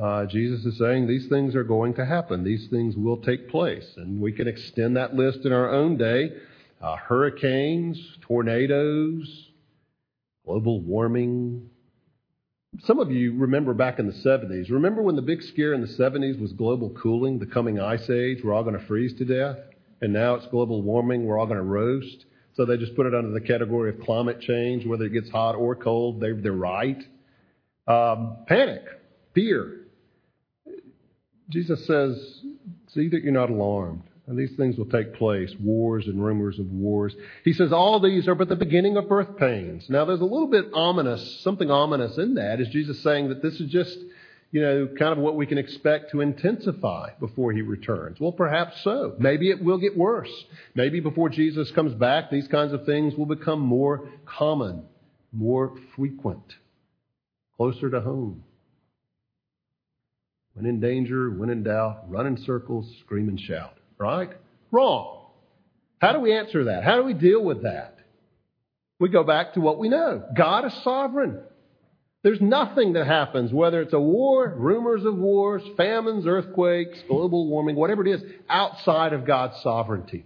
Uh, 0.00 0.26
Jesus 0.26 0.64
is 0.64 0.78
saying 0.78 1.06
these 1.06 1.26
things 1.28 1.54
are 1.54 1.64
going 1.64 1.94
to 1.94 2.04
happen. 2.04 2.44
These 2.44 2.68
things 2.68 2.96
will 2.96 3.18
take 3.18 3.48
place. 3.48 3.86
And 3.96 4.20
we 4.20 4.32
can 4.32 4.46
extend 4.46 4.96
that 4.96 5.14
list 5.14 5.44
in 5.44 5.52
our 5.52 5.70
own 5.70 5.96
day. 5.96 6.32
Uh, 6.80 6.96
hurricanes, 6.96 7.98
tornadoes, 8.20 9.48
global 10.44 10.80
warming. 10.80 11.70
Some 12.82 12.98
of 12.98 13.10
you 13.10 13.36
remember 13.36 13.72
back 13.72 13.98
in 13.98 14.06
the 14.06 14.12
70s. 14.12 14.70
Remember 14.70 15.00
when 15.00 15.16
the 15.16 15.22
big 15.22 15.42
scare 15.42 15.74
in 15.74 15.80
the 15.80 15.86
70s 15.86 16.40
was 16.40 16.52
global 16.52 16.90
cooling, 16.90 17.38
the 17.38 17.46
coming 17.46 17.78
ice 17.78 18.10
age? 18.10 18.38
We're 18.42 18.52
all 18.52 18.64
going 18.64 18.78
to 18.78 18.84
freeze 18.86 19.14
to 19.14 19.24
death. 19.24 19.58
And 20.00 20.12
now 20.12 20.34
it's 20.34 20.46
global 20.48 20.82
warming. 20.82 21.24
We're 21.24 21.38
all 21.38 21.46
going 21.46 21.58
to 21.58 21.62
roast. 21.62 22.26
So 22.54 22.64
they 22.64 22.76
just 22.76 22.96
put 22.96 23.06
it 23.06 23.14
under 23.14 23.30
the 23.30 23.40
category 23.40 23.90
of 23.90 24.00
climate 24.00 24.40
change, 24.40 24.86
whether 24.86 25.04
it 25.04 25.12
gets 25.12 25.30
hot 25.30 25.54
or 25.54 25.76
cold. 25.76 26.20
They're, 26.20 26.34
they're 26.34 26.52
right. 26.52 27.02
Um, 27.86 28.38
panic, 28.46 28.82
fear. 29.34 29.86
Jesus 31.50 31.86
says, 31.86 32.42
see 32.88 33.08
that 33.08 33.22
you're 33.22 33.32
not 33.32 33.50
alarmed. 33.50 34.02
And 34.26 34.38
these 34.38 34.56
things 34.56 34.78
will 34.78 34.86
take 34.86 35.14
place, 35.14 35.54
wars 35.60 36.06
and 36.06 36.24
rumors 36.24 36.58
of 36.58 36.70
wars. 36.70 37.14
He 37.44 37.52
says 37.52 37.72
all 37.72 38.00
these 38.00 38.26
are 38.26 38.34
but 38.34 38.48
the 38.48 38.56
beginning 38.56 38.96
of 38.96 39.08
birth 39.08 39.36
pains. 39.36 39.90
Now 39.90 40.06
there's 40.06 40.20
a 40.20 40.24
little 40.24 40.46
bit 40.46 40.66
ominous, 40.72 41.42
something 41.42 41.70
ominous 41.70 42.16
in 42.16 42.34
that. 42.34 42.58
Is 42.58 42.68
Jesus 42.68 43.02
saying 43.02 43.28
that 43.28 43.42
this 43.42 43.60
is 43.60 43.70
just, 43.70 43.98
you 44.50 44.62
know, 44.62 44.88
kind 44.98 45.12
of 45.12 45.18
what 45.18 45.36
we 45.36 45.44
can 45.44 45.58
expect 45.58 46.12
to 46.12 46.22
intensify 46.22 47.10
before 47.20 47.52
he 47.52 47.60
returns? 47.60 48.18
Well, 48.18 48.32
perhaps 48.32 48.82
so. 48.82 49.14
Maybe 49.18 49.50
it 49.50 49.62
will 49.62 49.76
get 49.78 49.94
worse. 49.94 50.32
Maybe 50.74 51.00
before 51.00 51.28
Jesus 51.28 51.70
comes 51.72 51.92
back, 51.92 52.30
these 52.30 52.48
kinds 52.48 52.72
of 52.72 52.86
things 52.86 53.14
will 53.16 53.26
become 53.26 53.60
more 53.60 54.08
common, 54.24 54.84
more 55.32 55.76
frequent, 55.96 56.54
closer 57.58 57.90
to 57.90 58.00
home. 58.00 58.42
When 60.54 60.64
in 60.64 60.80
danger, 60.80 61.30
when 61.30 61.50
in 61.50 61.62
doubt, 61.62 62.08
run 62.08 62.26
in 62.26 62.38
circles, 62.38 62.90
scream 63.00 63.28
and 63.28 63.38
shout. 63.38 63.76
Right? 63.98 64.30
Wrong. 64.70 65.26
How 66.00 66.12
do 66.12 66.20
we 66.20 66.36
answer 66.36 66.64
that? 66.64 66.84
How 66.84 66.96
do 66.96 67.04
we 67.04 67.14
deal 67.14 67.42
with 67.42 67.62
that? 67.62 67.98
We 69.00 69.08
go 69.08 69.24
back 69.24 69.54
to 69.54 69.60
what 69.60 69.78
we 69.78 69.88
know. 69.88 70.22
God 70.36 70.66
is 70.66 70.74
sovereign. 70.82 71.40
There's 72.22 72.40
nothing 72.40 72.94
that 72.94 73.06
happens, 73.06 73.52
whether 73.52 73.82
it's 73.82 73.92
a 73.92 74.00
war, 74.00 74.54
rumors 74.56 75.04
of 75.04 75.16
wars, 75.16 75.62
famines, 75.76 76.26
earthquakes, 76.26 76.98
global 77.06 77.48
warming, 77.48 77.76
whatever 77.76 78.06
it 78.06 78.14
is, 78.14 78.22
outside 78.48 79.12
of 79.12 79.26
God's 79.26 79.60
sovereignty. 79.62 80.24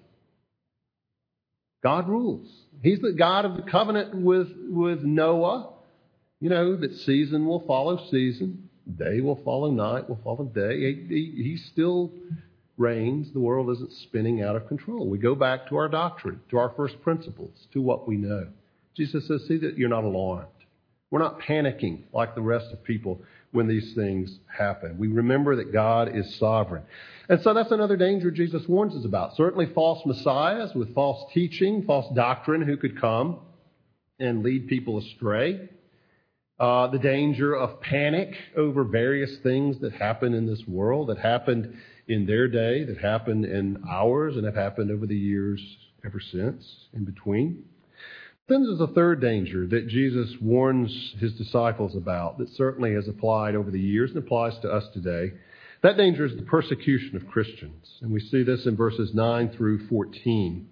God 1.82 2.08
rules. 2.08 2.48
He's 2.82 3.00
the 3.00 3.12
God 3.12 3.44
of 3.44 3.56
the 3.56 3.62
covenant 3.62 4.14
with, 4.14 4.48
with 4.68 5.02
Noah. 5.02 5.72
You 6.40 6.50
know, 6.50 6.76
that 6.76 6.94
season 6.98 7.46
will 7.46 7.64
follow 7.66 8.08
season. 8.10 8.68
Day 8.96 9.20
will 9.20 9.42
follow 9.44 9.70
night, 9.70 10.08
will 10.08 10.20
follow 10.22 10.44
day. 10.44 10.78
He, 10.78 11.06
he, 11.08 11.42
he 11.42 11.56
still 11.56 12.12
reigns. 12.78 13.30
The 13.32 13.40
world 13.40 13.70
isn't 13.70 13.92
spinning 13.92 14.42
out 14.42 14.56
of 14.56 14.68
control. 14.68 15.08
We 15.08 15.18
go 15.18 15.34
back 15.34 15.68
to 15.68 15.76
our 15.76 15.88
doctrine, 15.88 16.40
to 16.50 16.58
our 16.58 16.70
first 16.70 17.00
principles, 17.02 17.66
to 17.72 17.82
what 17.82 18.08
we 18.08 18.16
know. 18.16 18.48
Jesus 18.96 19.26
says, 19.28 19.44
see 19.46 19.58
that 19.58 19.76
you're 19.76 19.88
not 19.88 20.04
alarmed. 20.04 20.46
We're 21.10 21.20
not 21.20 21.40
panicking 21.40 22.04
like 22.12 22.34
the 22.34 22.42
rest 22.42 22.72
of 22.72 22.84
people 22.84 23.22
when 23.52 23.66
these 23.66 23.94
things 23.94 24.38
happen. 24.46 24.98
We 24.98 25.08
remember 25.08 25.56
that 25.56 25.72
God 25.72 26.14
is 26.14 26.36
sovereign. 26.36 26.82
And 27.28 27.40
so 27.42 27.54
that's 27.54 27.70
another 27.70 27.96
danger 27.96 28.30
Jesus 28.30 28.66
warns 28.68 28.94
us 28.94 29.04
about. 29.04 29.36
Certainly 29.36 29.72
false 29.74 30.04
messiahs 30.04 30.74
with 30.74 30.94
false 30.94 31.32
teaching, 31.32 31.84
false 31.84 32.14
doctrine 32.14 32.62
who 32.62 32.76
could 32.76 33.00
come 33.00 33.38
and 34.18 34.42
lead 34.42 34.68
people 34.68 34.98
astray 34.98 35.68
uh, 36.58 36.88
the 36.88 36.98
danger 36.98 37.54
of 37.54 37.80
panic 37.80 38.36
over 38.56 38.82
various 38.84 39.36
things 39.38 39.78
that 39.78 39.92
happen 39.92 40.34
in 40.34 40.46
this 40.46 40.66
world, 40.66 41.08
that 41.08 41.18
happened 41.18 41.76
in 42.08 42.26
their 42.26 42.48
day, 42.48 42.84
that 42.84 42.98
happened 42.98 43.44
in 43.44 43.82
ours, 43.88 44.36
and 44.36 44.44
have 44.44 44.54
happened 44.54 44.90
over 44.90 45.06
the 45.06 45.16
years 45.16 45.60
ever 46.04 46.20
since, 46.20 46.64
in 46.92 47.04
between. 47.04 47.64
Then 48.48 48.62
there's 48.62 48.80
a 48.80 48.94
third 48.94 49.20
danger 49.20 49.66
that 49.66 49.88
Jesus 49.88 50.34
warns 50.40 51.14
his 51.18 51.34
disciples 51.34 51.94
about 51.94 52.38
that 52.38 52.48
certainly 52.56 52.94
has 52.94 53.06
applied 53.06 53.54
over 53.54 53.70
the 53.70 53.80
years 53.80 54.10
and 54.10 54.18
applies 54.18 54.58
to 54.60 54.70
us 54.72 54.88
today. 54.94 55.32
That 55.82 55.98
danger 55.98 56.24
is 56.24 56.34
the 56.34 56.42
persecution 56.42 57.14
of 57.16 57.28
Christians. 57.28 57.86
And 58.00 58.10
we 58.10 58.20
see 58.20 58.42
this 58.42 58.64
in 58.64 58.74
verses 58.74 59.14
9 59.14 59.50
through 59.50 59.86
14. 59.88 60.66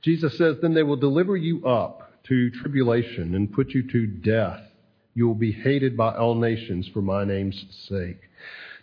Jesus 0.00 0.36
says, 0.38 0.56
Then 0.60 0.72
they 0.74 0.82
will 0.82 0.96
deliver 0.96 1.36
you 1.36 1.66
up 1.66 2.24
to 2.24 2.50
tribulation 2.50 3.34
and 3.34 3.52
put 3.52 3.70
you 3.70 3.86
to 3.90 4.06
death. 4.06 4.60
You 5.14 5.26
will 5.26 5.34
be 5.34 5.52
hated 5.52 5.98
by 5.98 6.14
all 6.16 6.34
nations 6.34 6.88
for 6.88 7.02
my 7.02 7.24
name's 7.24 7.62
sake. 7.88 8.20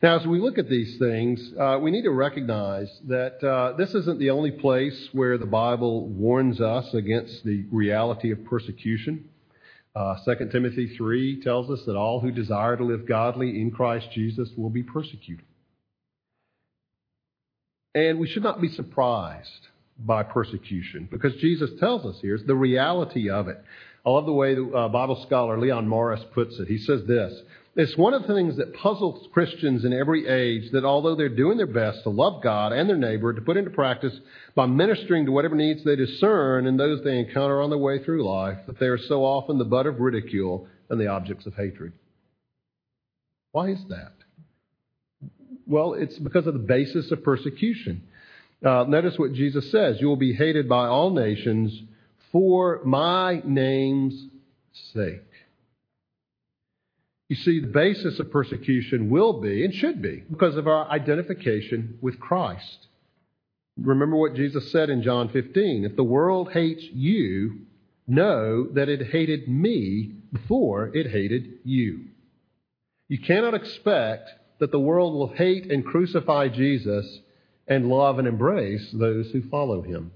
Now, 0.01 0.17
as 0.17 0.25
we 0.25 0.39
look 0.39 0.57
at 0.57 0.69
these 0.69 0.97
things, 0.97 1.51
uh, 1.59 1.77
we 1.81 1.91
need 1.91 2.03
to 2.03 2.11
recognize 2.11 2.89
that 3.07 3.43
uh, 3.43 3.73
this 3.75 3.93
isn't 3.93 4.17
the 4.17 4.29
only 4.29 4.51
place 4.51 5.09
where 5.11 5.37
the 5.37 5.45
Bible 5.45 6.07
warns 6.07 6.61
us 6.61 6.93
against 6.93 7.43
the 7.43 7.65
reality 7.69 8.31
of 8.31 8.45
persecution. 8.45 9.27
Uh, 9.93 10.15
2 10.23 10.49
Timothy 10.53 10.95
3 10.95 11.41
tells 11.41 11.69
us 11.69 11.83
that 11.85 11.97
all 11.97 12.21
who 12.21 12.31
desire 12.31 12.77
to 12.77 12.83
live 12.85 13.05
godly 13.05 13.59
in 13.59 13.71
Christ 13.71 14.07
Jesus 14.13 14.49
will 14.55 14.69
be 14.69 14.83
persecuted. 14.83 15.43
And 17.93 18.19
we 18.19 18.27
should 18.27 18.43
not 18.43 18.61
be 18.61 18.69
surprised 18.69 19.67
by 19.97 20.23
persecution 20.23 21.09
because 21.11 21.35
Jesus 21.41 21.71
tells 21.77 22.05
us 22.05 22.21
here 22.21 22.39
the 22.45 22.55
reality 22.55 23.29
of 23.29 23.49
it. 23.49 23.61
I 24.05 24.11
love 24.11 24.25
the 24.25 24.31
way 24.31 24.55
the 24.55 24.65
uh, 24.65 24.87
Bible 24.87 25.21
scholar 25.25 25.59
Leon 25.59 25.89
Morris 25.89 26.21
puts 26.33 26.57
it. 26.57 26.69
He 26.69 26.77
says 26.77 27.01
this 27.05 27.33
It's 27.75 27.95
one 27.95 28.13
of 28.13 28.23
the 28.23 28.33
things 28.33 28.57
that 28.57 28.73
puzzles 28.73 29.27
Christians 29.31 29.85
in 29.85 29.93
every 29.93 30.27
age 30.27 30.71
that 30.71 30.83
although 30.83 31.15
they're 31.15 31.29
doing 31.29 31.57
their 31.57 31.67
best 31.67 32.03
to 32.03 32.09
love 32.09 32.41
God 32.41 32.71
and 32.71 32.89
their 32.89 32.97
neighbor, 32.97 33.31
to 33.31 33.41
put 33.41 33.57
into 33.57 33.69
practice 33.69 34.13
by 34.55 34.65
ministering 34.65 35.25
to 35.25 35.31
whatever 35.31 35.55
needs 35.55 35.83
they 35.83 35.95
discern 35.95 36.65
and 36.65 36.79
those 36.79 37.03
they 37.03 37.19
encounter 37.19 37.61
on 37.61 37.69
their 37.69 37.79
way 37.79 38.03
through 38.03 38.27
life, 38.27 38.57
that 38.65 38.79
they 38.79 38.87
are 38.87 38.97
so 38.97 39.23
often 39.23 39.57
the 39.57 39.65
butt 39.65 39.85
of 39.85 39.99
ridicule 39.99 40.67
and 40.89 40.99
the 40.99 41.07
objects 41.07 41.45
of 41.45 41.53
hatred. 41.53 41.93
Why 43.51 43.69
is 43.69 43.83
that? 43.89 44.13
Well, 45.67 45.93
it's 45.93 46.17
because 46.17 46.47
of 46.47 46.53
the 46.53 46.59
basis 46.59 47.11
of 47.11 47.23
persecution. 47.23 48.03
Uh, 48.65 48.85
notice 48.87 49.17
what 49.17 49.33
Jesus 49.33 49.71
says 49.71 50.01
You 50.01 50.07
will 50.07 50.15
be 50.15 50.33
hated 50.33 50.67
by 50.67 50.87
all 50.87 51.11
nations 51.11 51.79
for 52.31 52.81
my 52.83 53.41
name's 53.45 54.27
sake. 54.93 55.21
You 57.29 57.35
see, 57.35 57.59
the 57.59 57.67
basis 57.67 58.19
of 58.19 58.31
persecution 58.31 59.09
will 59.09 59.39
be 59.39 59.63
and 59.63 59.73
should 59.73 60.01
be 60.01 60.23
because 60.29 60.57
of 60.57 60.67
our 60.67 60.89
identification 60.89 61.99
with 62.01 62.19
Christ. 62.19 62.87
Remember 63.77 64.17
what 64.17 64.35
Jesus 64.35 64.71
said 64.71 64.89
in 64.89 65.03
John 65.03 65.29
15 65.29 65.85
If 65.85 65.95
the 65.95 66.03
world 66.03 66.51
hates 66.51 66.83
you, 66.83 67.61
know 68.07 68.67
that 68.73 68.89
it 68.89 69.11
hated 69.11 69.47
me 69.47 70.15
before 70.33 70.89
it 70.95 71.11
hated 71.11 71.59
you. 71.63 72.05
You 73.07 73.19
cannot 73.19 73.53
expect 73.53 74.29
that 74.59 74.71
the 74.71 74.79
world 74.79 75.13
will 75.13 75.33
hate 75.33 75.71
and 75.71 75.85
crucify 75.85 76.49
Jesus 76.49 77.19
and 77.67 77.89
love 77.89 78.19
and 78.19 78.27
embrace 78.27 78.91
those 78.91 79.29
who 79.31 79.47
follow 79.49 79.81
him, 79.81 80.11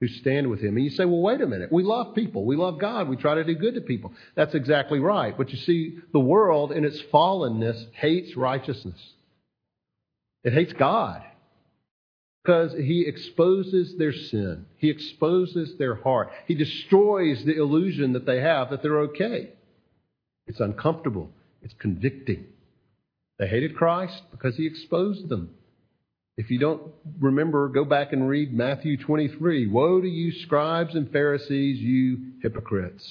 who 0.00 0.08
stand 0.08 0.50
with 0.50 0.60
him. 0.60 0.76
And 0.76 0.84
you 0.84 0.90
say, 0.90 1.04
well, 1.04 1.20
wait 1.20 1.40
a 1.40 1.46
minute. 1.46 1.72
We 1.72 1.82
love 1.82 2.14
people. 2.14 2.44
We 2.44 2.56
love 2.56 2.78
God. 2.78 3.08
We 3.08 3.16
try 3.16 3.34
to 3.36 3.44
do 3.44 3.54
good 3.54 3.74
to 3.74 3.80
people. 3.80 4.12
That's 4.34 4.54
exactly 4.54 4.98
right. 4.98 5.36
But 5.36 5.50
you 5.50 5.56
see, 5.56 5.98
the 6.12 6.20
world 6.20 6.72
in 6.72 6.84
its 6.84 7.00
fallenness 7.12 7.92
hates 7.94 8.36
righteousness. 8.36 9.00
It 10.44 10.52
hates 10.52 10.72
God 10.74 11.22
because 12.44 12.72
he 12.74 13.04
exposes 13.06 13.96
their 13.96 14.12
sin. 14.12 14.66
He 14.76 14.90
exposes 14.90 15.76
their 15.78 15.96
heart. 15.96 16.30
He 16.46 16.54
destroys 16.54 17.44
the 17.44 17.56
illusion 17.56 18.12
that 18.12 18.26
they 18.26 18.40
have 18.40 18.70
that 18.70 18.82
they're 18.82 19.00
okay. 19.00 19.50
It's 20.46 20.60
uncomfortable. 20.60 21.30
It's 21.62 21.74
convicting. 21.74 22.44
They 23.38 23.48
hated 23.48 23.74
Christ 23.74 24.22
because 24.30 24.56
he 24.56 24.66
exposed 24.66 25.28
them. 25.28 25.50
If 26.36 26.50
you 26.50 26.58
don't 26.58 26.82
remember, 27.18 27.68
go 27.68 27.84
back 27.84 28.12
and 28.12 28.28
read 28.28 28.52
Matthew 28.52 28.98
23. 28.98 29.68
Woe 29.68 30.00
to 30.02 30.08
you, 30.08 30.32
scribes 30.42 30.94
and 30.94 31.10
Pharisees, 31.10 31.78
you 31.78 32.32
hypocrites. 32.42 33.06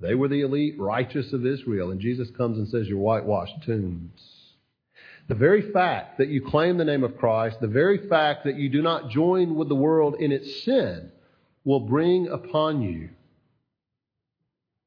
They 0.00 0.14
were 0.14 0.28
the 0.28 0.40
elite 0.40 0.78
righteous 0.78 1.32
of 1.32 1.46
Israel, 1.46 1.90
and 1.90 2.00
Jesus 2.00 2.30
comes 2.36 2.58
and 2.58 2.68
says, 2.68 2.88
You're 2.88 2.98
whitewashed 2.98 3.62
tombs. 3.64 4.20
The 5.28 5.36
very 5.36 5.70
fact 5.72 6.18
that 6.18 6.28
you 6.28 6.40
claim 6.40 6.78
the 6.78 6.84
name 6.84 7.04
of 7.04 7.18
Christ, 7.18 7.60
the 7.60 7.68
very 7.68 8.08
fact 8.08 8.44
that 8.44 8.56
you 8.56 8.68
do 8.70 8.82
not 8.82 9.10
join 9.10 9.54
with 9.54 9.68
the 9.68 9.74
world 9.74 10.16
in 10.18 10.32
its 10.32 10.64
sin, 10.64 11.12
will 11.64 11.80
bring 11.80 12.28
upon 12.28 12.82
you 12.82 13.10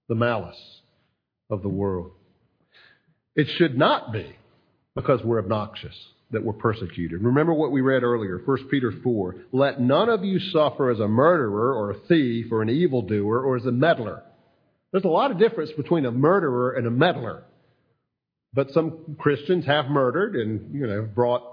the 0.09 0.15
malice 0.15 0.81
of 1.49 1.61
the 1.61 1.69
world. 1.69 2.11
It 3.35 3.47
should 3.47 3.77
not 3.77 4.11
be 4.11 4.35
because 4.95 5.23
we're 5.23 5.39
obnoxious 5.39 5.95
that 6.31 6.43
were 6.43 6.53
persecuted. 6.53 7.21
Remember 7.21 7.53
what 7.53 7.71
we 7.71 7.81
read 7.81 8.03
earlier, 8.03 8.41
1 8.43 8.69
Peter 8.69 8.91
4. 9.03 9.35
Let 9.51 9.81
none 9.81 10.09
of 10.09 10.23
you 10.23 10.39
suffer 10.39 10.89
as 10.89 10.99
a 10.99 11.07
murderer 11.07 11.73
or 11.73 11.91
a 11.91 11.99
thief 12.07 12.51
or 12.51 12.61
an 12.61 12.69
evildoer 12.69 13.43
or 13.43 13.57
as 13.57 13.65
a 13.65 13.71
meddler. 13.71 14.23
There's 14.91 15.03
a 15.03 15.09
lot 15.09 15.31
of 15.31 15.39
difference 15.39 15.71
between 15.71 16.05
a 16.05 16.11
murderer 16.11 16.71
and 16.71 16.87
a 16.87 16.91
meddler. 16.91 17.43
But 18.53 18.71
some 18.71 19.15
Christians 19.17 19.65
have 19.65 19.85
murdered 19.87 20.35
and, 20.35 20.73
you 20.73 20.85
know, 20.85 21.03
brought 21.03 21.43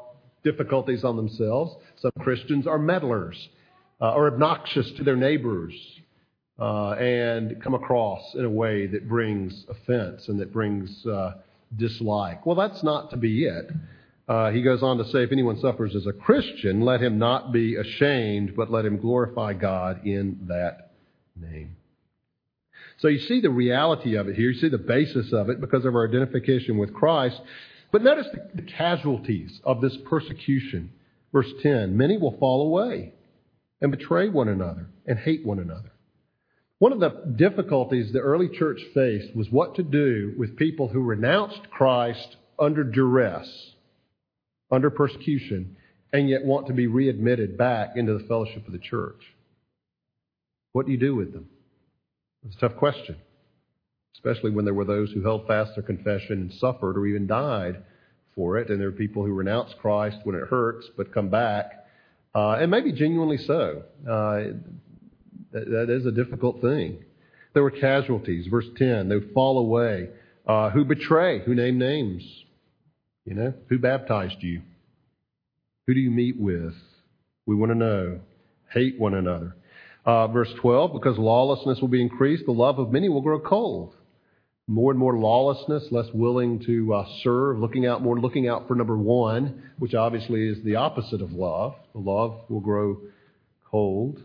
difficulties 0.42 1.04
on 1.04 1.16
themselves. 1.16 1.74
Some 1.96 2.12
Christians 2.20 2.66
are 2.66 2.78
meddlers 2.78 3.48
uh, 4.00 4.14
or 4.14 4.26
obnoxious 4.28 4.90
to 4.96 5.04
their 5.04 5.16
neighbors 5.16 5.74
uh, 6.58 6.92
and 6.92 7.62
come 7.62 7.74
across 7.74 8.34
in 8.34 8.44
a 8.44 8.50
way 8.50 8.86
that 8.86 9.08
brings 9.08 9.64
offense 9.68 10.28
and 10.28 10.40
that 10.40 10.52
brings 10.52 11.06
uh, 11.06 11.34
dislike. 11.76 12.44
Well, 12.46 12.56
that's 12.56 12.82
not 12.82 13.10
to 13.10 13.16
be 13.16 13.44
it. 13.44 13.70
Uh, 14.28 14.50
he 14.50 14.60
goes 14.62 14.82
on 14.82 14.98
to 14.98 15.04
say, 15.06 15.22
if 15.22 15.32
anyone 15.32 15.58
suffers 15.58 15.96
as 15.96 16.06
a 16.06 16.12
Christian, 16.12 16.82
let 16.82 17.00
him 17.00 17.18
not 17.18 17.50
be 17.50 17.76
ashamed, 17.76 18.54
but 18.54 18.70
let 18.70 18.84
him 18.84 18.98
glorify 18.98 19.54
God 19.54 20.06
in 20.06 20.46
that 20.48 20.92
name. 21.34 21.76
So 22.98 23.08
you 23.08 23.20
see 23.20 23.40
the 23.40 23.50
reality 23.50 24.16
of 24.16 24.28
it 24.28 24.36
here. 24.36 24.50
You 24.50 24.60
see 24.60 24.68
the 24.68 24.76
basis 24.76 25.32
of 25.32 25.48
it 25.48 25.60
because 25.60 25.84
of 25.84 25.94
our 25.94 26.06
identification 26.06 26.78
with 26.78 26.92
Christ. 26.92 27.40
But 27.90 28.02
notice 28.02 28.26
the, 28.32 28.62
the 28.62 28.70
casualties 28.70 29.60
of 29.64 29.80
this 29.80 29.96
persecution. 30.04 30.92
Verse 31.32 31.50
10 31.62 31.96
Many 31.96 32.18
will 32.18 32.36
fall 32.38 32.62
away 32.62 33.14
and 33.80 33.90
betray 33.90 34.28
one 34.28 34.48
another 34.48 34.88
and 35.06 35.18
hate 35.18 35.46
one 35.46 35.58
another. 35.58 35.92
One 36.78 36.92
of 36.92 37.00
the 37.00 37.34
difficulties 37.36 38.12
the 38.12 38.20
early 38.20 38.48
church 38.48 38.80
faced 38.94 39.34
was 39.34 39.50
what 39.50 39.76
to 39.76 39.82
do 39.82 40.34
with 40.36 40.56
people 40.56 40.88
who 40.88 41.00
renounced 41.00 41.70
Christ 41.70 42.36
under 42.58 42.84
duress, 42.84 43.48
under 44.70 44.90
persecution, 44.90 45.76
and 46.12 46.28
yet 46.28 46.44
want 46.44 46.66
to 46.66 46.72
be 46.72 46.86
readmitted 46.86 47.56
back 47.58 47.96
into 47.96 48.16
the 48.16 48.24
fellowship 48.24 48.66
of 48.66 48.72
the 48.72 48.78
church. 48.78 49.20
What 50.72 50.86
do 50.86 50.92
you 50.92 50.98
do 50.98 51.14
with 51.14 51.32
them? 51.32 51.48
It's 52.46 52.56
a 52.56 52.60
tough 52.60 52.76
question, 52.76 53.16
especially 54.14 54.50
when 54.50 54.64
there 54.64 54.74
were 54.74 54.84
those 54.84 55.10
who 55.12 55.22
held 55.22 55.46
fast 55.46 55.72
their 55.74 55.82
confession 55.82 56.40
and 56.40 56.52
suffered 56.54 56.96
or 56.96 57.06
even 57.06 57.26
died 57.26 57.82
for 58.34 58.58
it, 58.58 58.70
and 58.70 58.80
there 58.80 58.88
are 58.88 58.92
people 58.92 59.24
who 59.24 59.32
renounce 59.32 59.72
Christ 59.80 60.18
when 60.24 60.36
it 60.36 60.48
hurts 60.48 60.86
but 60.96 61.12
come 61.12 61.28
back, 61.28 61.86
uh, 62.34 62.52
and 62.52 62.70
maybe 62.70 62.92
genuinely 62.92 63.38
so. 63.38 63.82
Uh, 64.08 64.54
that, 65.52 65.68
that 65.70 65.90
is 65.90 66.06
a 66.06 66.12
difficult 66.12 66.60
thing. 66.60 67.04
There 67.54 67.62
were 67.62 67.70
casualties. 67.70 68.46
Verse 68.46 68.66
10, 68.76 69.08
they 69.08 69.16
fall 69.34 69.58
away. 69.58 70.10
Uh, 70.46 70.70
who 70.70 70.84
betray? 70.84 71.40
Who 71.40 71.54
name 71.54 71.78
names? 71.78 72.22
You 73.28 73.34
know, 73.34 73.52
who 73.68 73.78
baptized 73.78 74.36
you? 74.40 74.62
Who 75.86 75.92
do 75.92 76.00
you 76.00 76.10
meet 76.10 76.40
with? 76.40 76.72
We 77.44 77.54
want 77.54 77.72
to 77.72 77.76
know. 77.76 78.20
Hate 78.72 78.98
one 78.98 79.12
another. 79.12 79.54
Uh, 80.06 80.28
verse 80.28 80.48
12, 80.62 80.94
because 80.94 81.18
lawlessness 81.18 81.78
will 81.82 81.88
be 81.88 82.00
increased, 82.00 82.46
the 82.46 82.52
love 82.52 82.78
of 82.78 82.90
many 82.90 83.10
will 83.10 83.20
grow 83.20 83.38
cold. 83.38 83.94
More 84.66 84.92
and 84.92 84.98
more 84.98 85.18
lawlessness, 85.18 85.84
less 85.90 86.06
willing 86.14 86.64
to 86.64 86.94
uh, 86.94 87.06
serve, 87.22 87.58
looking 87.58 87.84
out 87.84 88.00
more, 88.00 88.18
looking 88.18 88.48
out 88.48 88.66
for 88.66 88.74
number 88.74 88.96
one, 88.96 89.62
which 89.78 89.92
obviously 89.92 90.48
is 90.48 90.64
the 90.64 90.76
opposite 90.76 91.20
of 91.20 91.32
love. 91.32 91.74
The 91.92 92.00
love 92.00 92.40
will 92.48 92.60
grow 92.60 92.98
cold 93.70 94.22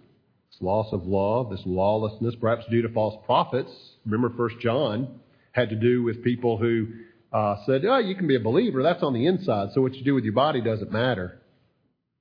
this 0.50 0.62
loss 0.62 0.94
of 0.94 1.06
love, 1.06 1.50
this 1.50 1.64
lawlessness, 1.66 2.36
perhaps 2.40 2.64
due 2.70 2.84
to 2.84 2.90
false 2.90 3.22
prophets. 3.26 3.72
Remember, 4.06 4.34
First 4.38 4.56
John 4.62 5.20
had 5.52 5.70
to 5.72 5.76
do 5.76 6.04
with 6.04 6.24
people 6.24 6.58
who 6.58 6.88
uh, 7.34 7.58
said, 7.66 7.84
"Oh, 7.86 7.98
you 7.98 8.16
can 8.16 8.28
be 8.28 8.36
a 8.36 8.40
believer. 8.40 8.84
That's 8.84 9.04
on 9.04 9.14
the 9.14 9.26
inside. 9.26 9.70
So 9.74 9.82
what 9.82 9.96
you 9.96 10.04
do 10.04 10.14
with 10.14 10.24
your 10.24 10.34
body 10.34 10.62
doesn't 10.62 10.92
matter." 10.92 11.40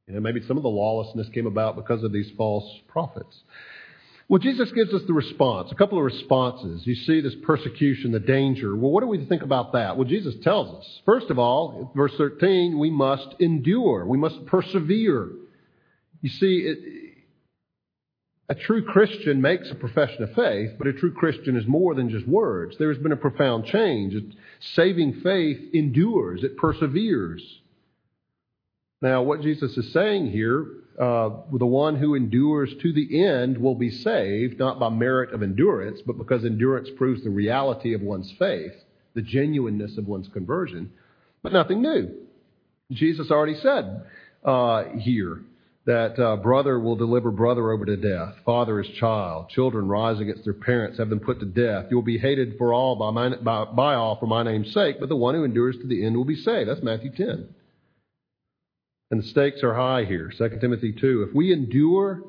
You 0.09 0.14
know, 0.14 0.20
maybe 0.20 0.42
some 0.46 0.57
of 0.57 0.62
the 0.62 0.68
lawlessness 0.68 1.29
came 1.29 1.46
about 1.46 1.77
because 1.77 2.03
of 2.03 2.12
these 2.12 2.31
false 2.37 2.68
prophets. 2.88 3.42
Well, 4.29 4.38
Jesus 4.38 4.72
gives 4.72 4.92
us 4.94 5.03
the 5.07 5.12
response, 5.12 5.70
a 5.72 5.75
couple 5.75 5.98
of 5.98 6.05
responses. 6.05 6.87
You 6.87 6.94
see 6.94 7.20
this 7.20 7.35
persecution, 7.42 8.12
the 8.12 8.20
danger. 8.20 8.75
Well, 8.75 8.90
what 8.90 9.03
do 9.03 9.07
we 9.07 9.25
think 9.27 9.42
about 9.42 9.72
that? 9.72 9.96
Well, 9.96 10.09
Jesus 10.09 10.35
tells 10.42 10.75
us. 10.75 11.01
First 11.05 11.29
of 11.29 11.38
all, 11.38 11.92
verse 11.94 12.14
13, 12.16 12.79
we 12.79 12.90
must 12.90 13.35
endure. 13.40 14.07
We 14.07 14.16
must 14.16 14.46
persevere. 14.46 15.33
You 16.22 16.31
see, 16.31 16.59
it, 16.61 16.79
a 18.48 18.55
true 18.55 18.85
Christian 18.85 19.40
makes 19.40 19.70
a 19.70 19.74
profession 19.74 20.22
of 20.24 20.35
faith, 20.35 20.72
but 20.76 20.87
a 20.87 20.92
true 20.92 21.12
Christian 21.12 21.57
is 21.57 21.66
more 21.66 21.94
than 21.94 22.11
just 22.11 22.26
words. 22.26 22.76
There 22.78 22.92
has 22.92 23.02
been 23.02 23.12
a 23.12 23.16
profound 23.16 23.66
change. 23.66 24.14
saving 24.74 25.20
faith 25.22 25.72
endures, 25.72 26.42
it 26.42 26.57
perseveres. 26.57 27.42
Now, 29.00 29.22
what 29.22 29.42
Jesus 29.42 29.76
is 29.76 29.92
saying 29.92 30.31
here, 30.31 30.66
uh, 31.00 31.31
the 31.52 31.66
one 31.66 31.96
who 31.96 32.14
endures 32.14 32.72
to 32.83 32.92
the 32.92 33.24
end 33.24 33.59
will 33.59 33.74
be 33.74 33.90
saved, 33.90 34.59
not 34.59 34.78
by 34.78 34.90
merit 34.90 35.33
of 35.33 35.42
endurance, 35.42 36.00
but 36.05 36.18
because 36.18 36.44
endurance 36.44 36.88
proves 36.96 37.24
the 37.24 37.31
reality 37.31 37.94
of 37.94 38.02
one's 38.02 38.31
faith, 38.38 38.74
the 39.14 39.22
genuineness 39.22 39.96
of 39.98 40.07
one's 40.07 40.28
conversion, 40.28 40.92
but 41.42 41.52
nothing 41.52 41.81
new. 41.81 42.11
Jesus 42.90 43.31
already 43.31 43.55
said 43.55 44.05
uh, 44.44 44.85
here 44.98 45.42
that 45.85 46.18
uh, 46.18 46.37
brother 46.37 46.79
will 46.79 46.95
deliver 46.95 47.31
brother 47.31 47.73
over 47.73 47.85
to 47.85 47.97
death, 47.97 48.35
father 48.45 48.81
is 48.81 48.88
child, 49.01 49.49
children 49.49 49.88
rise 49.88 50.21
against 50.21 50.45
their 50.45 50.53
parents, 50.53 50.99
have 50.99 51.09
them 51.09 51.18
put 51.18 51.40
to 51.40 51.47
death. 51.47 51.87
You 51.90 51.97
will 51.97 52.05
be 52.05 52.18
hated 52.18 52.57
for 52.57 52.73
all 52.73 52.95
by, 52.95 53.11
my, 53.11 53.37
by, 53.37 53.64
by 53.64 53.95
all 53.95 54.16
for 54.18 54.27
my 54.27 54.45
name's 54.45 54.73
sake, 54.73 55.01
but 55.01 55.09
the 55.09 55.16
one 55.16 55.35
who 55.35 55.45
endures 55.45 55.77
to 55.79 55.88
the 55.88 56.07
end 56.07 56.16
will 56.16 56.25
be 56.25 56.37
saved. 56.37 56.68
That's 56.68 56.83
Matthew 56.83 57.11
10. 57.11 57.49
And 59.11 59.23
the 59.23 59.27
stakes 59.27 59.62
are 59.62 59.75
high 59.75 60.05
here. 60.05 60.33
2 60.37 60.59
Timothy 60.61 60.92
2. 60.92 61.27
If 61.29 61.35
we 61.35 61.53
endure, 61.53 62.23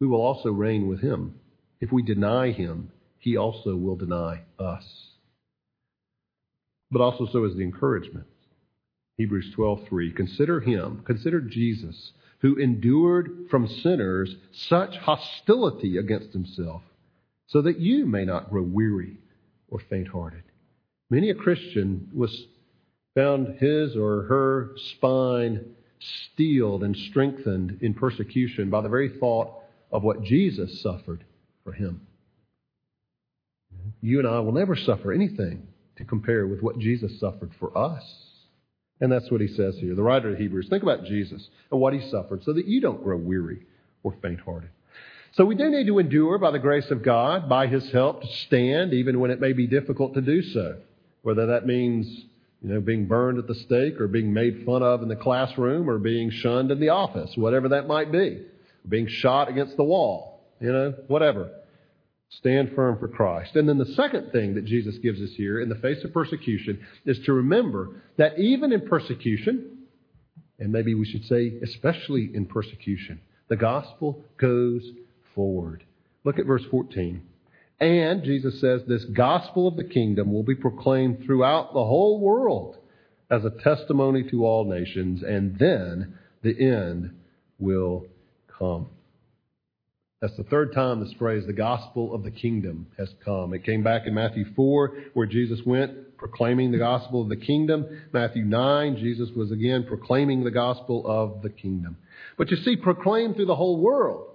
we 0.00 0.08
will 0.08 0.20
also 0.20 0.50
reign 0.50 0.88
with 0.88 1.00
him. 1.00 1.36
If 1.80 1.92
we 1.92 2.02
deny 2.02 2.50
him, 2.50 2.90
he 3.18 3.36
also 3.36 3.76
will 3.76 3.96
deny 3.96 4.42
us. 4.58 4.84
But 6.90 7.00
also 7.00 7.26
so 7.32 7.44
is 7.44 7.54
the 7.54 7.62
encouragement. 7.62 8.26
Hebrews 9.18 9.54
12:3 9.54 10.14
Consider 10.16 10.60
him, 10.60 11.02
consider 11.04 11.40
Jesus, 11.40 12.12
who 12.40 12.56
endured 12.56 13.46
from 13.50 13.68
sinners 13.68 14.34
such 14.52 14.96
hostility 14.96 15.96
against 15.98 16.32
himself, 16.32 16.82
so 17.46 17.62
that 17.62 17.78
you 17.78 18.06
may 18.06 18.24
not 18.24 18.50
grow 18.50 18.62
weary 18.62 19.18
or 19.68 19.78
faint-hearted. 19.78 20.42
Many 21.10 21.30
a 21.30 21.34
Christian 21.34 22.10
was 22.14 22.46
found 23.14 23.58
his 23.58 23.96
or 23.96 24.22
her 24.22 24.72
spine 24.76 25.74
steeled 25.98 26.82
and 26.82 26.96
strengthened 26.96 27.78
in 27.82 27.94
persecution 27.94 28.70
by 28.70 28.80
the 28.80 28.88
very 28.88 29.08
thought 29.08 29.52
of 29.90 30.02
what 30.02 30.22
Jesus 30.22 30.80
suffered 30.80 31.24
for 31.64 31.72
him. 31.72 32.06
You 34.00 34.18
and 34.18 34.26
I 34.26 34.40
will 34.40 34.52
never 34.52 34.74
suffer 34.74 35.12
anything 35.12 35.68
to 35.96 36.04
compare 36.04 36.46
with 36.46 36.62
what 36.62 36.78
Jesus 36.78 37.20
suffered 37.20 37.52
for 37.60 37.76
us. 37.76 38.31
And 39.02 39.10
that's 39.10 39.28
what 39.32 39.40
he 39.40 39.48
says 39.48 39.74
here. 39.80 39.96
The 39.96 40.02
writer 40.02 40.30
of 40.30 40.38
Hebrews, 40.38 40.68
think 40.70 40.84
about 40.84 41.04
Jesus 41.04 41.48
and 41.72 41.80
what 41.80 41.92
he 41.92 42.08
suffered 42.08 42.44
so 42.44 42.52
that 42.52 42.66
you 42.66 42.80
don't 42.80 43.02
grow 43.02 43.16
weary 43.16 43.66
or 44.04 44.14
faint 44.22 44.38
hearted. 44.38 44.70
So 45.32 45.44
we 45.44 45.56
do 45.56 45.68
need 45.70 45.88
to 45.88 45.98
endure 45.98 46.38
by 46.38 46.52
the 46.52 46.60
grace 46.60 46.88
of 46.92 47.02
God, 47.02 47.48
by 47.48 47.66
his 47.66 47.90
help, 47.90 48.22
to 48.22 48.28
stand 48.46 48.92
even 48.94 49.18
when 49.18 49.32
it 49.32 49.40
may 49.40 49.54
be 49.54 49.66
difficult 49.66 50.14
to 50.14 50.20
do 50.20 50.40
so. 50.40 50.76
Whether 51.22 51.46
that 51.46 51.66
means, 51.66 52.06
you 52.62 52.72
know, 52.72 52.80
being 52.80 53.06
burned 53.08 53.38
at 53.38 53.48
the 53.48 53.56
stake 53.56 54.00
or 54.00 54.06
being 54.06 54.32
made 54.32 54.64
fun 54.64 54.84
of 54.84 55.02
in 55.02 55.08
the 55.08 55.16
classroom 55.16 55.90
or 55.90 55.98
being 55.98 56.30
shunned 56.30 56.70
in 56.70 56.78
the 56.78 56.90
office, 56.90 57.32
whatever 57.36 57.70
that 57.70 57.88
might 57.88 58.12
be. 58.12 58.44
Being 58.88 59.08
shot 59.08 59.48
against 59.48 59.76
the 59.76 59.84
wall, 59.84 60.40
you 60.60 60.72
know, 60.72 60.94
whatever. 61.08 61.50
Stand 62.38 62.72
firm 62.74 62.98
for 62.98 63.08
Christ. 63.08 63.56
And 63.56 63.68
then 63.68 63.78
the 63.78 63.94
second 63.94 64.32
thing 64.32 64.54
that 64.54 64.64
Jesus 64.64 64.96
gives 64.98 65.20
us 65.20 65.30
here 65.36 65.60
in 65.60 65.68
the 65.68 65.74
face 65.76 66.02
of 66.02 66.12
persecution 66.12 66.80
is 67.04 67.18
to 67.26 67.32
remember 67.32 68.02
that 68.16 68.38
even 68.38 68.72
in 68.72 68.88
persecution, 68.88 69.78
and 70.58 70.72
maybe 70.72 70.94
we 70.94 71.04
should 71.04 71.24
say 71.26 71.52
especially 71.62 72.30
in 72.32 72.46
persecution, 72.46 73.20
the 73.48 73.56
gospel 73.56 74.24
goes 74.38 74.82
forward. 75.34 75.84
Look 76.24 76.38
at 76.38 76.46
verse 76.46 76.64
14. 76.70 77.22
And 77.80 78.22
Jesus 78.22 78.60
says 78.60 78.82
this 78.86 79.04
gospel 79.04 79.66
of 79.66 79.76
the 79.76 79.84
kingdom 79.84 80.32
will 80.32 80.44
be 80.44 80.54
proclaimed 80.54 81.24
throughout 81.24 81.74
the 81.74 81.84
whole 81.84 82.20
world 82.20 82.76
as 83.30 83.44
a 83.44 83.50
testimony 83.50 84.22
to 84.30 84.46
all 84.46 84.64
nations, 84.64 85.22
and 85.22 85.58
then 85.58 86.16
the 86.42 86.58
end 86.58 87.14
will 87.58 88.06
come. 88.58 88.88
That's 90.22 90.36
the 90.36 90.44
third 90.44 90.72
time 90.72 91.00
this 91.00 91.12
phrase, 91.18 91.46
the 91.48 91.52
gospel 91.52 92.14
of 92.14 92.22
the 92.22 92.30
kingdom, 92.30 92.86
has 92.96 93.12
come. 93.24 93.52
It 93.54 93.64
came 93.64 93.82
back 93.82 94.06
in 94.06 94.14
Matthew 94.14 94.44
4, 94.54 94.96
where 95.14 95.26
Jesus 95.26 95.58
went 95.66 96.16
proclaiming 96.16 96.70
the 96.70 96.78
gospel 96.78 97.22
of 97.22 97.28
the 97.28 97.36
kingdom. 97.36 98.02
Matthew 98.12 98.44
9, 98.44 98.98
Jesus 98.98 99.30
was 99.34 99.50
again 99.50 99.84
proclaiming 99.84 100.44
the 100.44 100.52
gospel 100.52 101.02
of 101.04 101.42
the 101.42 101.50
kingdom. 101.50 101.96
But 102.38 102.52
you 102.52 102.56
see, 102.58 102.76
proclaimed 102.76 103.34
through 103.34 103.46
the 103.46 103.56
whole 103.56 103.80
world. 103.80 104.28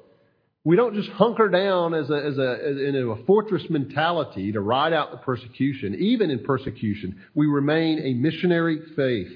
We 0.66 0.76
don't 0.76 0.94
just 0.94 1.08
hunker 1.12 1.48
down 1.48 1.94
as 1.94 2.10
a, 2.10 2.16
as 2.16 2.38
a, 2.38 2.58
as 2.70 2.78
in 2.78 3.10
a 3.10 3.26
fortress 3.26 3.64
mentality 3.70 4.52
to 4.52 4.60
ride 4.60 4.92
out 4.92 5.12
the 5.12 5.18
persecution. 5.20 5.96
Even 5.96 6.30
in 6.30 6.44
persecution, 6.44 7.24
we 7.34 7.48
remain 7.48 8.00
a 8.00 8.14
missionary 8.14 8.82
faith. 8.98 9.32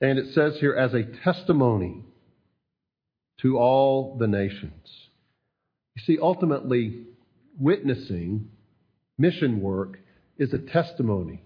And 0.00 0.16
it 0.16 0.32
says 0.32 0.58
here, 0.60 0.74
as 0.74 0.94
a 0.94 1.02
testimony 1.24 2.04
to 3.40 3.58
all 3.58 4.16
the 4.16 4.28
nations. 4.28 5.03
You 5.96 6.02
see, 6.02 6.18
ultimately, 6.20 7.04
witnessing, 7.58 8.50
mission 9.18 9.60
work, 9.60 9.98
is 10.38 10.52
a 10.52 10.58
testimony, 10.58 11.42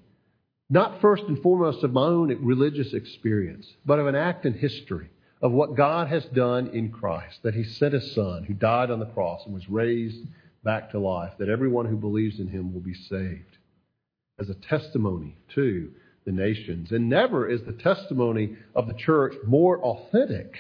not 0.71 1.01
first 1.01 1.25
and 1.25 1.41
foremost 1.43 1.85
of 1.85 1.93
my 1.93 2.07
own 2.07 2.29
religious 2.45 2.95
experience, 2.95 3.67
but 3.85 3.99
of 3.99 4.07
an 4.07 4.15
act 4.15 4.47
in 4.47 4.55
history 4.55 5.11
of 5.41 5.53
what 5.53 5.77
God 5.77 6.09
has 6.09 6.25
done 6.27 6.69
in 6.69 6.91
Christ, 6.91 7.43
that 7.43 7.55
He 7.55 7.65
sent 7.65 7.95
His 7.95 8.15
Son 8.15 8.45
who 8.45 8.55
died 8.55 8.91
on 8.91 8.99
the 8.99 9.07
cross 9.07 9.45
and 9.45 9.55
was 9.55 9.69
raised 9.69 10.27
back 10.65 10.91
to 10.91 10.99
life, 10.99 11.35
that 11.39 11.49
everyone 11.49 11.87
who 11.87 11.97
believes 11.97 12.41
in 12.41 12.49
Him 12.49 12.73
will 12.73 12.81
be 12.81 12.95
saved. 12.95 13.57
As 14.41 14.49
a 14.49 14.55
testimony 14.55 15.37
to 15.55 15.91
the 16.29 16.33
nations. 16.33 16.93
And 16.93 17.09
never 17.09 17.49
is 17.49 17.63
the 17.63 17.73
testimony 17.73 18.57
of 18.75 18.87
the 18.87 18.95
church 18.95 19.35
more 19.47 19.81
authentic 19.81 20.57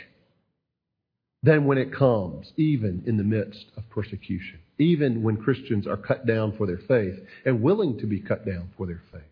than 1.48 1.64
when 1.64 1.78
it 1.78 1.94
comes, 1.94 2.52
even 2.58 3.02
in 3.06 3.16
the 3.16 3.24
midst 3.24 3.64
of 3.78 3.88
persecution, 3.88 4.58
even 4.78 5.22
when 5.22 5.38
Christians 5.38 5.87
are 5.87 5.96
cut 5.96 6.26
down 6.26 6.54
for 6.58 6.66
their 6.66 6.80
faith 6.87 7.18
and 7.46 7.62
willing 7.62 7.98
to 8.00 8.06
be 8.06 8.20
cut 8.20 8.44
down 8.44 8.68
for 8.76 8.87
their 8.87 9.00
faith. 9.11 9.22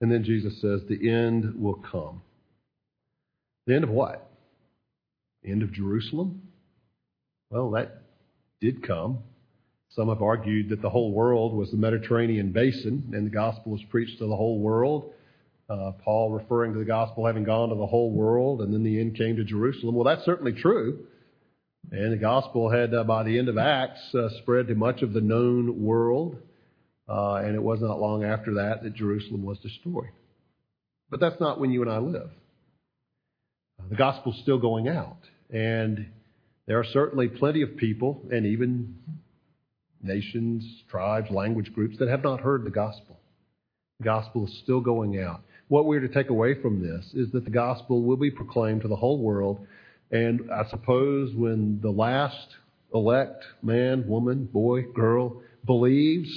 And 0.00 0.10
then 0.10 0.24
Jesus 0.24 0.60
says, 0.60 0.80
The 0.88 1.08
end 1.08 1.54
will 1.54 1.74
come. 1.74 2.22
The 3.68 3.76
end 3.76 3.84
of 3.84 3.90
what? 3.90 4.28
The 5.44 5.52
end 5.52 5.62
of 5.62 5.72
Jerusalem? 5.72 6.42
Well, 7.50 7.70
that 7.72 8.02
did 8.60 8.84
come. 8.84 9.20
Some 9.90 10.08
have 10.08 10.22
argued 10.22 10.70
that 10.70 10.82
the 10.82 10.90
whole 10.90 11.12
world 11.12 11.54
was 11.54 11.70
the 11.70 11.76
Mediterranean 11.76 12.50
basin 12.50 13.12
and 13.12 13.24
the 13.24 13.30
gospel 13.30 13.70
was 13.70 13.82
preached 13.88 14.18
to 14.18 14.26
the 14.26 14.36
whole 14.36 14.58
world. 14.58 15.12
Uh, 15.70 15.92
Paul 16.04 16.32
referring 16.32 16.72
to 16.72 16.80
the 16.80 16.84
gospel 16.84 17.26
having 17.26 17.44
gone 17.44 17.68
to 17.68 17.76
the 17.76 17.86
whole 17.86 18.10
world, 18.10 18.60
and 18.60 18.74
then 18.74 18.82
the 18.82 19.00
end 19.00 19.16
came 19.16 19.36
to 19.36 19.44
Jerusalem. 19.44 19.94
Well, 19.94 20.04
that's 20.04 20.24
certainly 20.24 20.52
true. 20.52 21.06
And 21.92 22.12
the 22.12 22.16
gospel 22.16 22.70
had, 22.70 22.92
uh, 22.92 23.04
by 23.04 23.22
the 23.22 23.38
end 23.38 23.48
of 23.48 23.56
Acts, 23.56 24.00
uh, 24.14 24.28
spread 24.42 24.66
to 24.66 24.74
much 24.74 25.02
of 25.02 25.12
the 25.12 25.20
known 25.20 25.82
world. 25.82 26.36
Uh, 27.08 27.34
and 27.36 27.54
it 27.54 27.62
wasn't 27.62 27.90
long 27.98 28.24
after 28.24 28.54
that 28.54 28.82
that 28.82 28.94
Jerusalem 28.94 29.44
was 29.44 29.58
destroyed. 29.60 30.10
But 31.08 31.20
that's 31.20 31.40
not 31.40 31.60
when 31.60 31.70
you 31.70 31.82
and 31.82 31.90
I 31.90 31.98
live. 31.98 32.30
Uh, 33.78 33.88
the 33.90 33.96
gospel's 33.96 34.38
still 34.42 34.58
going 34.58 34.88
out. 34.88 35.18
And 35.50 36.06
there 36.66 36.78
are 36.78 36.84
certainly 36.84 37.28
plenty 37.28 37.62
of 37.62 37.76
people, 37.76 38.22
and 38.30 38.46
even 38.46 38.96
nations, 40.02 40.64
tribes, 40.90 41.30
language 41.30 41.72
groups, 41.72 41.96
that 41.98 42.08
have 42.08 42.22
not 42.22 42.40
heard 42.40 42.64
the 42.64 42.70
gospel. 42.70 43.18
The 43.98 44.04
gospel 44.04 44.46
is 44.46 44.60
still 44.62 44.80
going 44.80 45.20
out. 45.20 45.42
What 45.70 45.86
we're 45.86 46.00
to 46.00 46.08
take 46.08 46.30
away 46.30 46.60
from 46.60 46.82
this 46.82 47.14
is 47.14 47.30
that 47.30 47.44
the 47.44 47.50
gospel 47.50 48.02
will 48.02 48.16
be 48.16 48.32
proclaimed 48.32 48.82
to 48.82 48.88
the 48.88 48.96
whole 48.96 49.22
world. 49.22 49.64
And 50.10 50.50
I 50.50 50.68
suppose 50.68 51.32
when 51.32 51.78
the 51.80 51.92
last 51.92 52.56
elect 52.92 53.44
man, 53.62 54.08
woman, 54.08 54.46
boy, 54.46 54.82
girl 54.82 55.40
believes, 55.64 56.28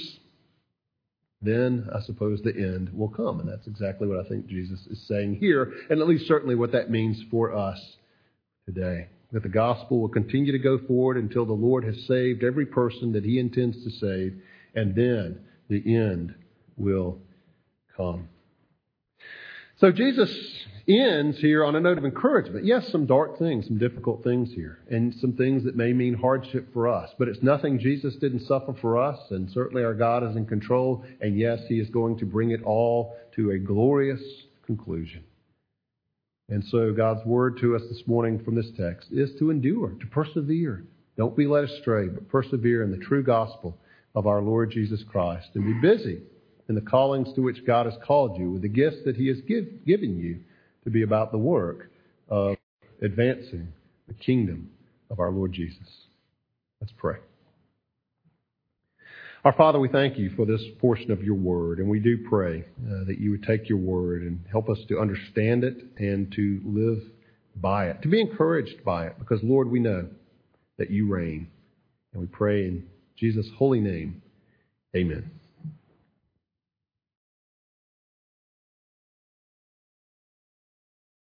then 1.42 1.88
I 1.92 2.00
suppose 2.02 2.42
the 2.42 2.54
end 2.54 2.90
will 2.94 3.08
come. 3.08 3.40
And 3.40 3.48
that's 3.48 3.66
exactly 3.66 4.06
what 4.06 4.24
I 4.24 4.28
think 4.28 4.46
Jesus 4.46 4.86
is 4.86 5.04
saying 5.08 5.38
here, 5.40 5.72
and 5.90 6.00
at 6.00 6.06
least 6.06 6.28
certainly 6.28 6.54
what 6.54 6.70
that 6.70 6.88
means 6.88 7.20
for 7.28 7.52
us 7.52 7.80
today. 8.66 9.08
That 9.32 9.42
the 9.42 9.48
gospel 9.48 10.00
will 10.00 10.10
continue 10.10 10.52
to 10.52 10.60
go 10.60 10.78
forward 10.86 11.16
until 11.16 11.44
the 11.44 11.52
Lord 11.52 11.82
has 11.82 12.06
saved 12.06 12.44
every 12.44 12.66
person 12.66 13.10
that 13.14 13.24
he 13.24 13.40
intends 13.40 13.82
to 13.82 13.90
save, 13.90 14.40
and 14.76 14.94
then 14.94 15.40
the 15.68 15.96
end 15.96 16.36
will 16.76 17.18
come. 17.96 18.28
So 19.76 19.90
Jesus 19.90 20.30
ends 20.86 21.38
here 21.38 21.64
on 21.64 21.74
a 21.74 21.80
note 21.80 21.98
of 21.98 22.04
encouragement. 22.04 22.64
Yes, 22.64 22.88
some 22.92 23.06
dark 23.06 23.38
things, 23.38 23.66
some 23.66 23.78
difficult 23.78 24.22
things 24.22 24.52
here, 24.52 24.78
and 24.88 25.12
some 25.16 25.32
things 25.32 25.64
that 25.64 25.74
may 25.74 25.92
mean 25.92 26.14
hardship 26.14 26.72
for 26.72 26.86
us. 26.86 27.10
But 27.18 27.26
it's 27.26 27.42
nothing 27.42 27.80
Jesus 27.80 28.14
didn't 28.16 28.46
suffer 28.46 28.74
for 28.80 28.98
us, 28.98 29.18
and 29.30 29.50
certainly 29.50 29.82
our 29.82 29.94
God 29.94 30.22
is 30.22 30.36
in 30.36 30.46
control. 30.46 31.04
And 31.20 31.36
yes, 31.36 31.60
He 31.68 31.80
is 31.80 31.90
going 31.90 32.18
to 32.18 32.26
bring 32.26 32.52
it 32.52 32.62
all 32.62 33.16
to 33.34 33.50
a 33.50 33.58
glorious 33.58 34.22
conclusion. 34.64 35.24
And 36.48 36.64
so 36.66 36.92
God's 36.92 37.24
word 37.24 37.58
to 37.58 37.74
us 37.74 37.82
this 37.88 38.06
morning 38.06 38.44
from 38.44 38.54
this 38.54 38.70
text 38.76 39.08
is 39.10 39.34
to 39.38 39.50
endure, 39.50 39.90
to 39.98 40.06
persevere. 40.06 40.84
Don't 41.16 41.36
be 41.36 41.46
led 41.46 41.64
astray, 41.64 42.08
but 42.08 42.28
persevere 42.28 42.82
in 42.82 42.92
the 42.92 43.04
true 43.04 43.24
gospel 43.24 43.78
of 44.14 44.26
our 44.28 44.42
Lord 44.42 44.70
Jesus 44.70 45.02
Christ 45.02 45.48
and 45.54 45.64
be 45.64 45.88
busy 45.88 46.20
in 46.68 46.74
the 46.74 46.80
callings 46.80 47.28
to 47.34 47.42
which 47.42 47.66
God 47.66 47.86
has 47.86 47.94
called 48.06 48.38
you 48.38 48.50
with 48.50 48.62
the 48.62 48.68
gifts 48.68 48.98
that 49.04 49.16
He 49.16 49.28
has 49.28 49.38
give, 49.46 49.84
given 49.86 50.18
you 50.18 50.40
to 50.84 50.90
be 50.90 51.02
about 51.02 51.32
the 51.32 51.38
work 51.38 51.90
of 52.28 52.56
advancing 53.02 53.68
the 54.08 54.14
kingdom 54.14 54.70
of 55.10 55.20
our 55.20 55.30
Lord 55.30 55.52
Jesus. 55.52 55.88
Let's 56.80 56.92
pray. 56.96 57.16
Our 59.44 59.52
Father, 59.52 59.78
we 59.78 59.88
thank 59.88 60.18
you 60.18 60.30
for 60.36 60.46
this 60.46 60.62
portion 60.78 61.10
of 61.10 61.22
your 61.22 61.34
word, 61.34 61.78
and 61.78 61.88
we 61.88 62.00
do 62.00 62.26
pray 62.28 62.64
uh, 62.86 63.04
that 63.04 63.18
you 63.18 63.30
would 63.30 63.42
take 63.42 63.68
your 63.68 63.78
word 63.78 64.22
and 64.22 64.40
help 64.50 64.70
us 64.70 64.78
to 64.88 64.98
understand 64.98 65.64
it 65.64 65.76
and 65.98 66.32
to 66.32 66.62
live 66.64 67.02
by 67.56 67.88
it, 67.88 68.00
to 68.02 68.08
be 68.08 68.22
encouraged 68.22 68.82
by 68.84 69.06
it, 69.06 69.18
because, 69.18 69.40
Lord, 69.42 69.70
we 69.70 69.80
know 69.80 70.08
that 70.78 70.90
you 70.90 71.06
reign. 71.06 71.48
And 72.12 72.22
we 72.22 72.26
pray 72.26 72.64
in 72.64 72.86
Jesus' 73.16 73.46
holy 73.58 73.80
name. 73.80 74.22
Amen. 74.96 75.30